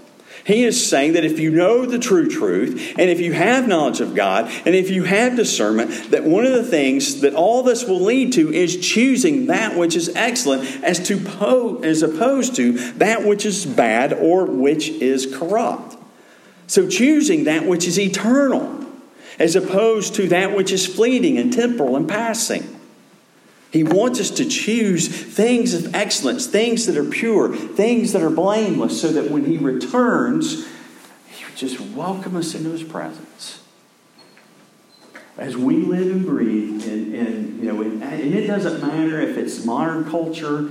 He 0.43 0.63
is 0.63 0.87
saying 0.87 1.13
that 1.13 1.25
if 1.25 1.39
you 1.39 1.49
know 1.49 1.87
the 1.87 1.97
true 1.97 2.29
truth, 2.29 2.93
and 2.99 3.09
if 3.09 3.19
you 3.19 3.33
have 3.33 3.67
knowledge 3.67 3.99
of 3.99 4.13
God, 4.13 4.51
and 4.65 4.75
if 4.75 4.91
you 4.91 5.03
have 5.05 5.35
discernment, 5.35 6.11
that 6.11 6.23
one 6.23 6.45
of 6.45 6.53
the 6.53 6.63
things 6.63 7.21
that 7.21 7.33
all 7.33 7.63
this 7.63 7.85
will 7.85 7.99
lead 7.99 8.33
to 8.33 8.53
is 8.53 8.87
choosing 8.87 9.47
that 9.47 9.75
which 9.75 9.95
is 9.95 10.09
excellent 10.15 10.83
as, 10.83 10.99
to 11.07 11.17
po- 11.17 11.81
as 11.81 12.03
opposed 12.03 12.55
to 12.57 12.73
that 12.93 13.25
which 13.25 13.47
is 13.47 13.65
bad 13.65 14.13
or 14.13 14.45
which 14.45 14.89
is 14.89 15.25
corrupt. 15.35 15.97
So 16.67 16.87
choosing 16.87 17.45
that 17.45 17.65
which 17.65 17.87
is 17.87 17.99
eternal 17.99 18.85
as 19.39 19.55
opposed 19.55 20.13
to 20.15 20.27
that 20.27 20.55
which 20.55 20.71
is 20.71 20.85
fleeting 20.85 21.39
and 21.39 21.51
temporal 21.51 21.95
and 21.95 22.07
passing. 22.07 22.77
He 23.71 23.83
wants 23.83 24.19
us 24.19 24.29
to 24.31 24.45
choose 24.45 25.07
things 25.07 25.73
of 25.73 25.95
excellence, 25.95 26.45
things 26.45 26.87
that 26.87 26.97
are 26.97 27.05
pure, 27.05 27.55
things 27.55 28.11
that 28.11 28.21
are 28.21 28.29
blameless, 28.29 28.99
so 28.99 29.13
that 29.13 29.31
when 29.31 29.45
He 29.45 29.57
returns, 29.57 30.67
He 31.29 31.45
would 31.45 31.55
just 31.55 31.79
welcome 31.79 32.35
us 32.35 32.53
into 32.53 32.69
His 32.69 32.83
presence. 32.83 33.63
As 35.37 35.55
we 35.55 35.77
live 35.77 36.11
and 36.11 36.25
breathe, 36.25 36.85
and, 36.85 37.15
and 37.15 37.63
you 37.63 37.71
know, 37.71 37.81
and, 37.81 38.03
and 38.03 38.33
it 38.35 38.45
doesn't 38.45 38.81
matter 38.85 39.21
if 39.21 39.37
it's 39.37 39.63
modern 39.63 40.03
culture 40.09 40.69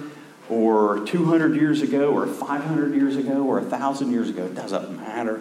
or 0.50 1.00
200 1.06 1.56
years 1.56 1.80
ago 1.80 2.12
or 2.12 2.26
500 2.26 2.94
years 2.94 3.16
ago 3.16 3.44
or 3.44 3.60
1,000 3.60 4.12
years 4.12 4.28
ago, 4.28 4.44
it 4.44 4.54
doesn't 4.54 4.94
matter. 4.98 5.40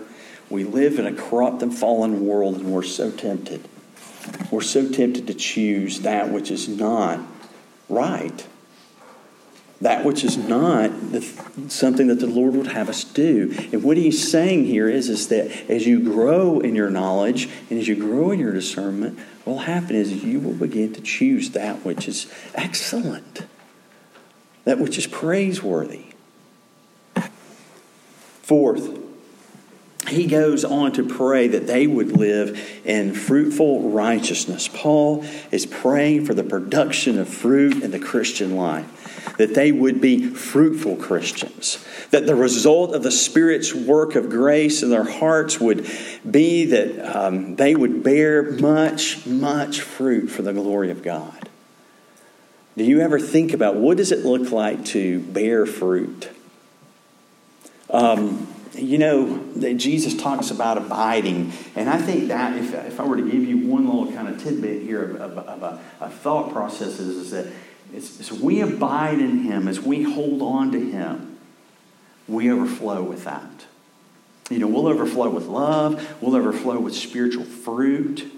We 0.50 0.64
live 0.64 0.98
in 0.98 1.06
a 1.06 1.14
corrupt 1.14 1.62
and 1.62 1.78
fallen 1.78 2.26
world, 2.26 2.56
and 2.56 2.72
we're 2.72 2.84
so 2.84 3.12
tempted. 3.12 3.68
We're 4.50 4.62
so 4.62 4.88
tempted 4.90 5.28
to 5.28 5.34
choose 5.34 6.00
that 6.02 6.30
which 6.30 6.52
is 6.52 6.70
not 6.70 7.20
right. 7.90 8.48
that 9.82 10.04
which 10.04 10.24
is 10.24 10.38
not 10.38 11.12
the, 11.12 11.22
something 11.70 12.08
that 12.08 12.20
the 12.20 12.28
Lord 12.28 12.56
would 12.56 12.68
have 12.68 12.90
us 12.90 13.04
do. 13.04 13.56
And 13.72 13.84
what 13.84 13.98
he's 13.98 14.30
saying 14.30 14.66
here 14.66 14.90
is, 14.90 15.08
is 15.10 15.30
that 15.30 15.70
as 15.70 15.88
you 15.88 16.02
grow 16.04 16.60
in 16.60 16.76
your 16.76 16.90
knowledge 16.90 17.50
and 17.70 17.80
as 17.80 17.88
you 17.88 17.96
grow 17.96 18.32
in 18.32 18.40
your 18.40 18.52
discernment, 18.52 19.18
what 19.46 19.54
will 19.54 19.60
happen 19.60 19.96
is 19.96 20.24
you 20.24 20.40
will 20.40 20.54
begin 20.54 20.94
to 20.94 21.02
choose 21.02 21.52
that 21.52 21.86
which 21.86 22.08
is 22.08 22.32
excellent, 22.56 23.46
that 24.66 24.80
which 24.80 24.98
is 24.98 25.08
praiseworthy. 25.08 26.06
Fourth, 28.42 28.98
he 30.10 30.28
goes 30.28 30.66
on 30.66 30.92
to 30.94 31.04
pray 31.04 31.48
that 31.48 31.68
they 31.68 31.88
would 31.88 32.18
live 32.18 32.60
in 32.86 33.14
fruitful 33.14 33.90
righteousness. 33.90 34.68
Paul 34.68 35.26
is 35.52 35.66
praying 35.66 36.26
for 36.26 36.34
the 36.34 36.44
production 36.44 37.18
of 37.18 37.30
fruit 37.30 37.84
in 37.84 37.92
the 37.92 38.00
Christian 38.00 38.56
life 38.56 39.00
that 39.38 39.56
they 39.56 39.72
would 39.72 40.02
be 40.02 40.28
fruitful 40.28 40.98
Christians, 40.98 41.84
that 42.12 42.26
the 42.26 42.36
result 42.36 42.94
of 42.94 43.04
the 43.04 43.12
Spirit's 43.12 43.74
work 43.74 44.16
of 44.16 44.30
grace 44.30 44.84
in 44.84 44.90
their 44.90 45.10
hearts 45.10 45.60
would 45.60 45.90
be 46.30 46.66
that 46.66 47.16
um, 47.16 47.56
they 47.56 47.76
would 47.76 48.04
bear 48.04 48.52
much, 48.52 49.26
much 49.26 49.82
fruit 49.82 50.28
for 50.28 50.42
the 50.42 50.54
glory 50.54 50.92
of 50.92 51.04
God. 51.04 51.50
Do 52.78 52.84
you 52.84 53.02
ever 53.02 53.20
think 53.20 53.54
about 53.54 53.76
what 53.76 53.98
does 53.98 54.12
it 54.12 54.26
look 54.26 54.52
like 54.52 54.86
to 54.86 55.20
bear 55.20 55.66
fruit? 55.66 56.30
Um, 57.90 58.48
you 58.74 58.98
know, 58.98 59.44
that 59.54 59.76
Jesus 59.76 60.16
talks 60.16 60.52
about 60.52 60.78
abiding. 60.78 61.52
And 61.76 61.90
I 61.90 61.98
think 61.98 62.28
that 62.28 62.58
if, 62.58 62.74
if 62.74 63.00
I 63.00 63.06
were 63.06 63.18
to 63.18 63.24
give 63.24 63.44
you 63.44 63.68
one 63.68 63.86
little 63.86 64.12
kind 64.12 64.28
of 64.28 64.42
tidbit 64.42 64.84
here 64.84 65.04
of, 65.04 65.16
of, 65.16 65.38
of 65.38 65.64
a, 65.64 65.82
a, 66.02 66.10
thought 66.10 66.52
process 66.52 67.00
is, 67.00 67.16
is 67.16 67.32
that 67.32 67.48
as 67.96 68.32
we 68.32 68.62
abide 68.62 69.20
in 69.20 69.40
Him, 69.40 69.68
as 69.68 69.80
we 69.80 70.04
hold 70.04 70.42
on 70.42 70.72
to 70.72 70.80
Him, 70.80 71.38
we 72.28 72.52
overflow 72.52 73.02
with 73.02 73.24
that. 73.24 73.66
You 74.50 74.60
know, 74.60 74.68
we'll 74.68 74.88
overflow 74.88 75.30
with 75.30 75.46
love, 75.46 76.22
we'll 76.22 76.36
overflow 76.36 76.80
with 76.80 76.96
spiritual 76.96 77.46
fruit. 77.46 78.32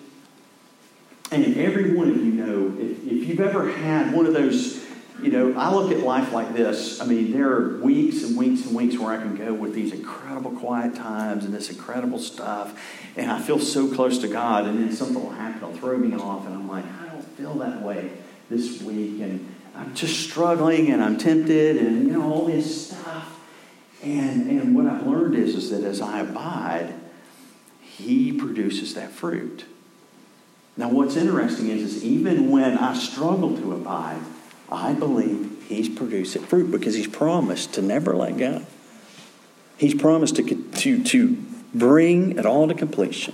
And 1.31 1.55
every 1.57 1.93
one 1.93 2.09
of 2.09 2.17
you 2.17 2.31
know, 2.31 2.77
if, 2.77 3.05
if 3.05 3.29
you've 3.29 3.39
ever 3.39 3.71
had 3.71 4.13
one 4.13 4.25
of 4.25 4.33
those, 4.33 4.80
you 5.21 5.31
know, 5.31 5.53
I 5.57 5.73
look 5.73 5.91
at 5.91 5.99
life 5.99 6.33
like 6.33 6.53
this. 6.53 6.99
I 6.99 7.05
mean, 7.05 7.31
there 7.31 7.51
are 7.51 7.77
weeks 7.77 8.23
and 8.23 8.35
weeks 8.35 8.65
and 8.65 8.75
weeks 8.75 8.97
where 8.97 9.11
I 9.11 9.17
can 9.17 9.35
go 9.35 9.53
with 9.53 9.73
these 9.73 9.93
incredible 9.93 10.51
quiet 10.51 10.95
times 10.95 11.45
and 11.45 11.53
this 11.53 11.69
incredible 11.69 12.19
stuff, 12.19 12.79
and 13.15 13.31
I 13.31 13.39
feel 13.39 13.59
so 13.59 13.93
close 13.93 14.17
to 14.19 14.27
God, 14.27 14.65
and 14.65 14.79
then 14.79 14.91
something 14.91 15.21
will 15.21 15.31
happen, 15.31 15.57
it'll 15.57 15.75
throw 15.75 15.97
me 15.97 16.15
off, 16.15 16.45
and 16.45 16.55
I'm 16.55 16.67
like, 16.67 16.85
I 16.85 17.07
don't 17.07 17.23
feel 17.37 17.53
that 17.55 17.81
way 17.81 18.11
this 18.49 18.81
week, 18.81 19.21
and 19.21 19.53
I'm 19.75 19.93
just 19.93 20.19
struggling, 20.19 20.89
and 20.91 21.03
I'm 21.03 21.17
tempted, 21.17 21.77
and 21.77 22.07
you 22.07 22.13
know 22.13 22.23
all 22.23 22.45
this 22.45 22.89
stuff. 22.89 23.39
And 24.03 24.49
and 24.49 24.75
what 24.75 24.87
I've 24.87 25.05
learned 25.05 25.35
is 25.35 25.55
is 25.55 25.69
that 25.69 25.83
as 25.83 26.01
I 26.01 26.21
abide, 26.21 26.93
He 27.81 28.31
produces 28.31 28.95
that 28.95 29.11
fruit. 29.11 29.65
Now, 30.77 30.89
what's 30.89 31.15
interesting 31.15 31.67
is, 31.69 31.83
is 31.83 32.03
even 32.03 32.49
when 32.49 32.77
I 32.77 32.95
struggle 32.95 33.55
to 33.57 33.73
abide, 33.73 34.21
I 34.71 34.93
believe 34.93 35.65
He's 35.67 35.89
producing 35.89 36.43
fruit 36.43 36.71
because 36.71 36.95
He's 36.95 37.07
promised 37.07 37.73
to 37.73 37.81
never 37.81 38.15
let 38.15 38.37
go. 38.37 38.65
He's 39.77 39.95
promised 39.95 40.35
to, 40.35 40.43
to, 40.43 41.03
to 41.03 41.37
bring 41.73 42.37
it 42.37 42.45
all 42.45 42.67
to 42.67 42.73
completion. 42.73 43.33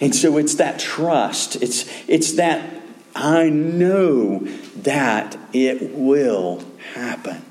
And 0.00 0.14
so 0.14 0.36
it's 0.36 0.56
that 0.56 0.78
trust, 0.78 1.56
it's, 1.56 1.84
it's 2.08 2.32
that 2.34 2.82
I 3.14 3.48
know 3.48 4.40
that 4.82 5.36
it 5.52 5.94
will 5.94 6.64
happen. 6.94 7.42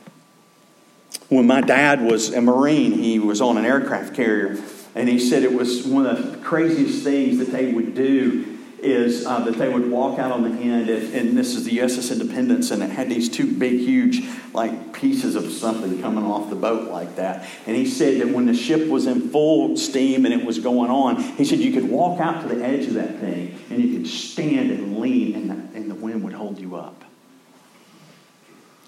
When 1.29 1.45
my 1.45 1.59
dad 1.59 2.01
was 2.01 2.33
a 2.33 2.41
Marine, 2.41 2.93
he 2.93 3.19
was 3.19 3.41
on 3.41 3.57
an 3.57 3.65
aircraft 3.65 4.15
carrier, 4.15 4.57
and 4.95 5.09
he 5.09 5.19
said 5.19 5.43
it 5.43 5.53
was 5.53 5.85
one 5.85 6.05
of 6.05 6.31
the 6.31 6.37
craziest 6.37 7.03
things 7.03 7.37
that 7.39 7.51
they 7.51 7.73
would 7.73 7.95
do 7.95 8.46
is 8.79 9.25
uh, 9.25 9.39
that 9.39 9.55
they 9.57 9.69
would 9.69 9.89
walk 9.89 10.19
out 10.19 10.31
on 10.31 10.43
the 10.43 10.61
end, 10.61 10.89
if, 10.89 11.13
and 11.15 11.37
this 11.37 11.55
is 11.55 11.63
the 11.63 11.77
USS 11.79 12.11
Independence, 12.11 12.71
and 12.71 12.83
it 12.83 12.89
had 12.89 13.09
these 13.09 13.27
two 13.27 13.51
big, 13.57 13.79
huge, 13.79 14.23
like 14.53 14.93
pieces 14.93 15.35
of 15.35 15.51
something 15.51 16.01
coming 16.01 16.23
off 16.23 16.49
the 16.49 16.55
boat 16.55 16.91
like 16.91 17.15
that. 17.15 17.47
And 17.65 17.75
he 17.75 17.87
said 17.87 18.21
that 18.21 18.29
when 18.29 18.45
the 18.45 18.53
ship 18.53 18.87
was 18.87 19.07
in 19.07 19.29
full 19.29 19.77
steam 19.77 20.25
and 20.25 20.33
it 20.33 20.45
was 20.45 20.59
going 20.59 20.91
on, 20.91 21.21
he 21.21 21.45
said 21.45 21.59
you 21.59 21.73
could 21.73 21.89
walk 21.89 22.19
out 22.19 22.47
to 22.47 22.55
the 22.55 22.63
edge 22.63 22.85
of 22.85 22.93
that 22.93 23.19
thing 23.19 23.57
and 23.69 23.83
you 23.83 23.97
could 23.97 24.07
stand 24.07 24.71
and 24.71 24.99
lean, 24.99 25.35
and 25.35 25.49
the, 25.49 25.77
and 25.77 25.89
the 25.89 25.95
wind 25.95 26.23
would 26.23 26.33
hold 26.33 26.59
you 26.59 26.75
up. 26.75 27.03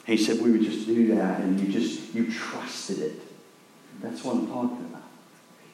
He 0.05 0.17
said 0.17 0.41
we 0.41 0.51
would 0.51 0.63
just 0.63 0.87
do 0.87 1.15
that, 1.15 1.41
and 1.41 1.59
you 1.59 1.71
just 1.71 2.15
you 2.15 2.31
trusted 2.31 2.99
it. 2.99 3.21
That's 4.01 4.23
what 4.23 4.35
I'm 4.35 4.47
talking 4.47 4.85
about. 4.89 5.03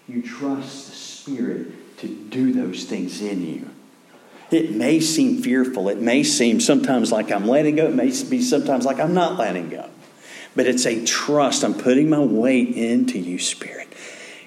You 0.08 0.22
trust 0.22 0.90
the 0.90 0.96
Spirit 0.96 1.98
to 2.00 2.08
do 2.08 2.52
those 2.52 2.84
things 2.84 3.22
in 3.22 3.46
you. 3.46 3.70
It 4.52 4.72
may 4.72 5.00
seem 5.00 5.42
fearful. 5.42 5.90
It 5.90 6.00
may 6.00 6.24
seem 6.24 6.60
sometimes 6.60 7.12
like 7.12 7.32
I'm 7.32 7.48
letting 7.48 7.78
go. 7.78 7.88
It 7.88 7.96
may 7.96 8.08
be 8.30 8.42
sometimes 8.42 8.86
like 8.86 9.00
I'm 9.00 9.14
not 9.14 9.38
letting 9.38 9.70
go. 9.70 9.90
But 10.56 10.68
it's 10.68 10.86
a 10.86 11.04
trust. 11.04 11.64
I'm 11.64 11.74
putting 11.74 12.10
my 12.10 12.20
weight 12.20 12.70
into 12.70 13.20
you, 13.20 13.40
Spirit. 13.40 13.88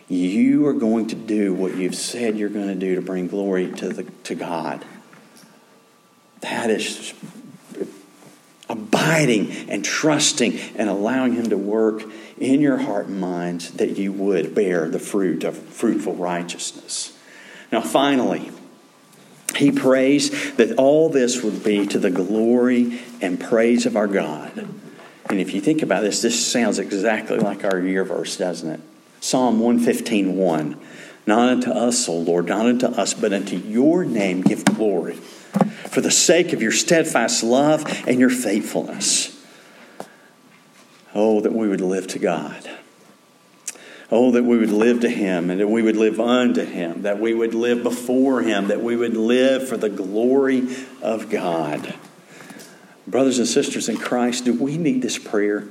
You 0.08 0.66
are 0.66 0.72
going 0.72 1.08
to 1.08 1.14
do 1.14 1.52
what 1.52 1.76
you've 1.76 1.94
said 1.94 2.38
you're 2.38 2.48
going 2.48 2.68
to 2.68 2.74
do 2.74 2.94
to 2.94 3.02
bring 3.02 3.28
glory 3.28 3.70
to, 3.72 3.88
the, 3.90 4.04
to 4.04 4.34
God. 4.34 4.84
That 6.40 6.70
is 6.70 7.12
abiding 8.70 9.50
and 9.68 9.84
trusting 9.84 10.58
and 10.76 10.88
allowing 10.88 11.34
Him 11.34 11.50
to 11.50 11.58
work 11.58 12.04
in 12.38 12.60
your 12.60 12.78
heart 12.78 13.06
and 13.06 13.20
minds 13.20 13.72
that 13.72 13.98
you 13.98 14.12
would 14.12 14.54
bear 14.54 14.88
the 14.88 14.98
fruit 14.98 15.44
of 15.44 15.58
fruitful 15.58 16.14
righteousness. 16.14 17.16
Now, 17.72 17.80
finally, 17.80 18.50
he 19.56 19.72
prays 19.72 20.54
that 20.54 20.76
all 20.76 21.08
this 21.08 21.42
would 21.42 21.64
be 21.64 21.86
to 21.86 21.98
the 21.98 22.10
glory 22.10 23.00
and 23.20 23.40
praise 23.40 23.86
of 23.86 23.96
our 23.96 24.06
God. 24.06 24.68
And 25.30 25.40
if 25.40 25.52
you 25.54 25.60
think 25.60 25.82
about 25.82 26.02
this, 26.02 26.22
this 26.22 26.46
sounds 26.46 26.78
exactly 26.78 27.38
like 27.38 27.64
our 27.64 27.80
year 27.80 28.04
verse, 28.04 28.36
doesn't 28.36 28.70
it? 28.70 28.80
Psalm 29.20 29.60
115 29.60 30.36
1. 30.36 30.80
Not 31.26 31.48
unto 31.50 31.70
us, 31.70 32.08
O 32.08 32.16
Lord, 32.16 32.46
not 32.46 32.66
unto 32.66 32.86
us, 32.86 33.12
but 33.12 33.34
unto 33.34 33.56
your 33.56 34.04
name 34.04 34.40
give 34.40 34.64
glory, 34.64 35.16
for 35.16 36.00
the 36.00 36.10
sake 36.10 36.54
of 36.54 36.62
your 36.62 36.72
steadfast 36.72 37.42
love 37.42 37.84
and 38.06 38.18
your 38.18 38.30
faithfulness. 38.30 39.38
Oh, 41.14 41.40
that 41.40 41.52
we 41.52 41.68
would 41.68 41.82
live 41.82 42.06
to 42.08 42.18
God. 42.18 42.70
Oh, 44.10 44.30
that 44.30 44.44
we 44.44 44.56
would 44.56 44.70
live 44.70 45.00
to 45.00 45.08
Him 45.08 45.50
and 45.50 45.60
that 45.60 45.68
we 45.68 45.82
would 45.82 45.96
live 45.96 46.18
unto 46.18 46.64
Him, 46.64 47.02
that 47.02 47.20
we 47.20 47.34
would 47.34 47.54
live 47.54 47.82
before 47.82 48.40
Him, 48.40 48.68
that 48.68 48.80
we 48.80 48.96
would 48.96 49.16
live 49.16 49.68
for 49.68 49.76
the 49.76 49.90
glory 49.90 50.66
of 51.02 51.28
God. 51.28 51.94
Brothers 53.06 53.38
and 53.38 53.46
sisters 53.46 53.88
in 53.88 53.98
Christ, 53.98 54.46
do 54.46 54.54
we 54.54 54.78
need 54.78 55.02
this 55.02 55.18
prayer? 55.18 55.68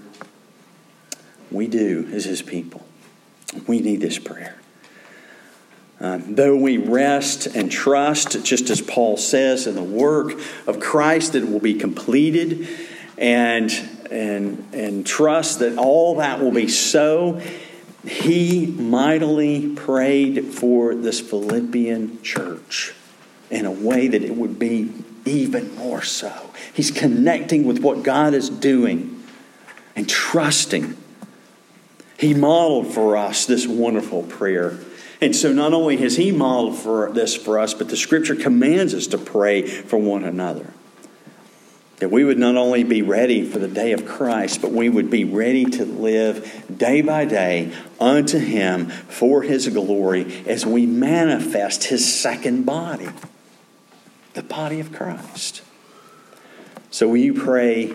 We 1.51 1.67
do 1.67 2.07
as 2.11 2.25
His 2.25 2.41
people. 2.43 2.85
We 3.65 3.79
need 3.79 4.01
this 4.01 4.19
prayer. 4.19 4.59
Uh, 5.99 6.19
though 6.23 6.55
we 6.55 6.77
rest 6.77 7.47
and 7.47 7.71
trust, 7.71 8.43
just 8.45 8.69
as 8.69 8.81
Paul 8.81 9.17
says, 9.17 9.65
in 9.65 9.73
the 9.73 9.81
work 9.81 10.39
of 10.67 10.79
Christ 10.79 11.33
that 11.33 11.47
will 11.47 11.59
be 11.59 11.73
completed, 11.73 12.67
and, 13.17 13.71
and, 14.11 14.63
and 14.73 15.07
trust 15.07 15.57
that 15.59 15.79
all 15.79 16.17
that 16.17 16.39
will 16.39 16.51
be 16.51 16.67
so, 16.67 17.41
he 18.07 18.65
mightily 18.65 19.69
prayed 19.75 20.45
for 20.53 20.95
this 20.95 21.19
Philippian 21.19 22.21
church 22.21 22.93
in 23.49 23.65
a 23.65 23.71
way 23.71 24.07
that 24.07 24.23
it 24.23 24.35
would 24.35 24.57
be 24.57 24.93
even 25.25 25.75
more 25.75 26.01
so. 26.01 26.51
He's 26.73 26.91
connecting 26.91 27.65
with 27.65 27.79
what 27.79 28.03
God 28.03 28.33
is 28.33 28.49
doing 28.49 29.23
and 29.95 30.07
trusting. 30.07 30.95
He 32.17 32.33
modeled 32.33 32.93
for 32.93 33.17
us 33.17 33.45
this 33.45 33.67
wonderful 33.67 34.23
prayer. 34.23 34.79
And 35.19 35.35
so 35.35 35.51
not 35.51 35.73
only 35.73 35.97
has 35.97 36.17
he 36.17 36.31
modeled 36.31 36.77
for 36.77 37.11
this 37.11 37.35
for 37.35 37.59
us, 37.59 37.73
but 37.73 37.89
the 37.89 37.97
scripture 37.97 38.35
commands 38.35 38.93
us 38.93 39.07
to 39.07 39.17
pray 39.17 39.65
for 39.65 39.97
one 39.97 40.23
another. 40.23 40.73
That 41.97 42.11
we 42.11 42.23
would 42.23 42.37
not 42.37 42.55
only 42.55 42.83
be 42.83 43.01
ready 43.01 43.43
for 43.43 43.57
the 43.57 43.67
day 43.67 43.91
of 43.91 44.05
Christ, 44.05 44.61
but 44.61 44.71
we 44.71 44.87
would 44.87 45.09
be 45.09 45.23
ready 45.23 45.65
to 45.65 45.85
live 45.85 46.65
day 46.75 47.01
by 47.01 47.25
day 47.25 47.73
unto 47.99 48.37
Him 48.37 48.89
for 48.89 49.41
His 49.41 49.67
glory 49.69 50.43
as 50.45 50.65
we 50.65 50.85
manifest 50.85 51.85
His 51.85 52.13
second 52.13 52.65
body, 52.65 53.09
the 54.33 54.43
body 54.43 54.79
of 54.79 54.91
Christ. 54.93 55.63
So, 56.91 57.07
will 57.07 57.17
you 57.17 57.33
pray, 57.33 57.93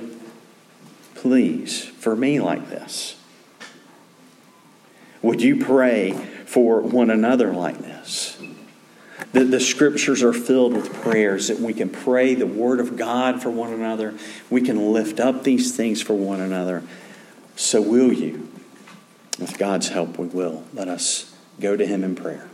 please, 1.14 1.84
for 1.84 2.16
me 2.16 2.40
like 2.40 2.68
this? 2.70 3.16
Would 5.22 5.40
you 5.40 5.64
pray 5.64 6.12
for 6.44 6.80
one 6.80 7.08
another 7.08 7.52
like 7.52 7.78
this? 7.78 8.36
The, 9.32 9.44
the 9.44 9.60
scriptures 9.60 10.22
are 10.22 10.34
filled 10.34 10.74
with 10.74 10.92
prayers 11.02 11.48
that 11.48 11.58
we 11.58 11.72
can 11.72 11.88
pray 11.88 12.34
the 12.34 12.46
word 12.46 12.80
of 12.80 12.96
God 12.96 13.42
for 13.42 13.50
one 13.50 13.72
another. 13.72 14.14
We 14.50 14.60
can 14.60 14.92
lift 14.92 15.20
up 15.20 15.42
these 15.42 15.74
things 15.74 16.02
for 16.02 16.14
one 16.14 16.40
another. 16.40 16.82
So, 17.56 17.80
will 17.80 18.12
you? 18.12 18.48
With 19.38 19.58
God's 19.58 19.88
help, 19.88 20.18
we 20.18 20.26
will. 20.26 20.64
Let 20.74 20.88
us 20.88 21.34
go 21.58 21.76
to 21.76 21.86
Him 21.86 22.04
in 22.04 22.14
prayer. 22.14 22.48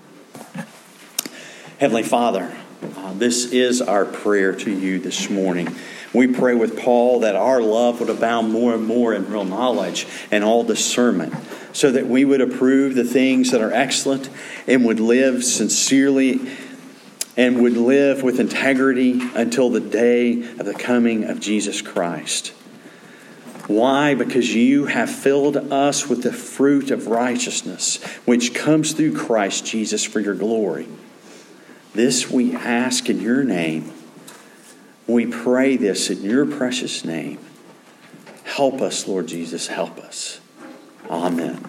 Heavenly 1.78 2.04
Father, 2.04 2.56
uh, 2.96 3.12
this 3.14 3.52
is 3.52 3.82
our 3.82 4.04
prayer 4.04 4.52
to 4.54 4.70
you 4.70 5.00
this 5.00 5.28
morning. 5.28 5.74
We 6.12 6.28
pray 6.28 6.54
with 6.54 6.78
Paul 6.78 7.20
that 7.20 7.36
our 7.36 7.60
love 7.60 8.00
would 8.00 8.08
abound 8.08 8.52
more 8.52 8.74
and 8.74 8.86
more 8.86 9.12
in 9.12 9.30
real 9.30 9.44
knowledge 9.44 10.06
and 10.30 10.42
all 10.42 10.64
discernment, 10.64 11.34
so 11.72 11.90
that 11.92 12.06
we 12.06 12.24
would 12.24 12.40
approve 12.40 12.94
the 12.94 13.04
things 13.04 13.50
that 13.50 13.60
are 13.60 13.72
excellent 13.72 14.30
and 14.66 14.84
would 14.84 15.00
live 15.00 15.44
sincerely 15.44 16.40
and 17.38 17.62
would 17.62 17.76
live 17.76 18.24
with 18.24 18.40
integrity 18.40 19.20
until 19.36 19.70
the 19.70 19.80
day 19.80 20.42
of 20.58 20.66
the 20.66 20.74
coming 20.74 21.22
of 21.22 21.38
Jesus 21.38 21.80
Christ. 21.80 22.48
Why? 23.68 24.14
Because 24.14 24.52
you 24.52 24.86
have 24.86 25.08
filled 25.08 25.56
us 25.56 26.08
with 26.08 26.24
the 26.24 26.32
fruit 26.32 26.90
of 26.90 27.06
righteousness, 27.06 28.02
which 28.24 28.54
comes 28.54 28.92
through 28.92 29.14
Christ 29.16 29.64
Jesus 29.64 30.04
for 30.04 30.18
your 30.18 30.34
glory. 30.34 30.88
This 31.94 32.28
we 32.28 32.56
ask 32.56 33.08
in 33.08 33.20
your 33.20 33.44
name. 33.44 33.92
We 35.06 35.26
pray 35.26 35.76
this 35.76 36.10
in 36.10 36.22
your 36.22 36.44
precious 36.44 37.04
name. 37.04 37.38
Help 38.42 38.80
us, 38.80 39.06
Lord 39.06 39.28
Jesus, 39.28 39.68
help 39.68 39.98
us. 39.98 40.40
Amen. 41.08 41.64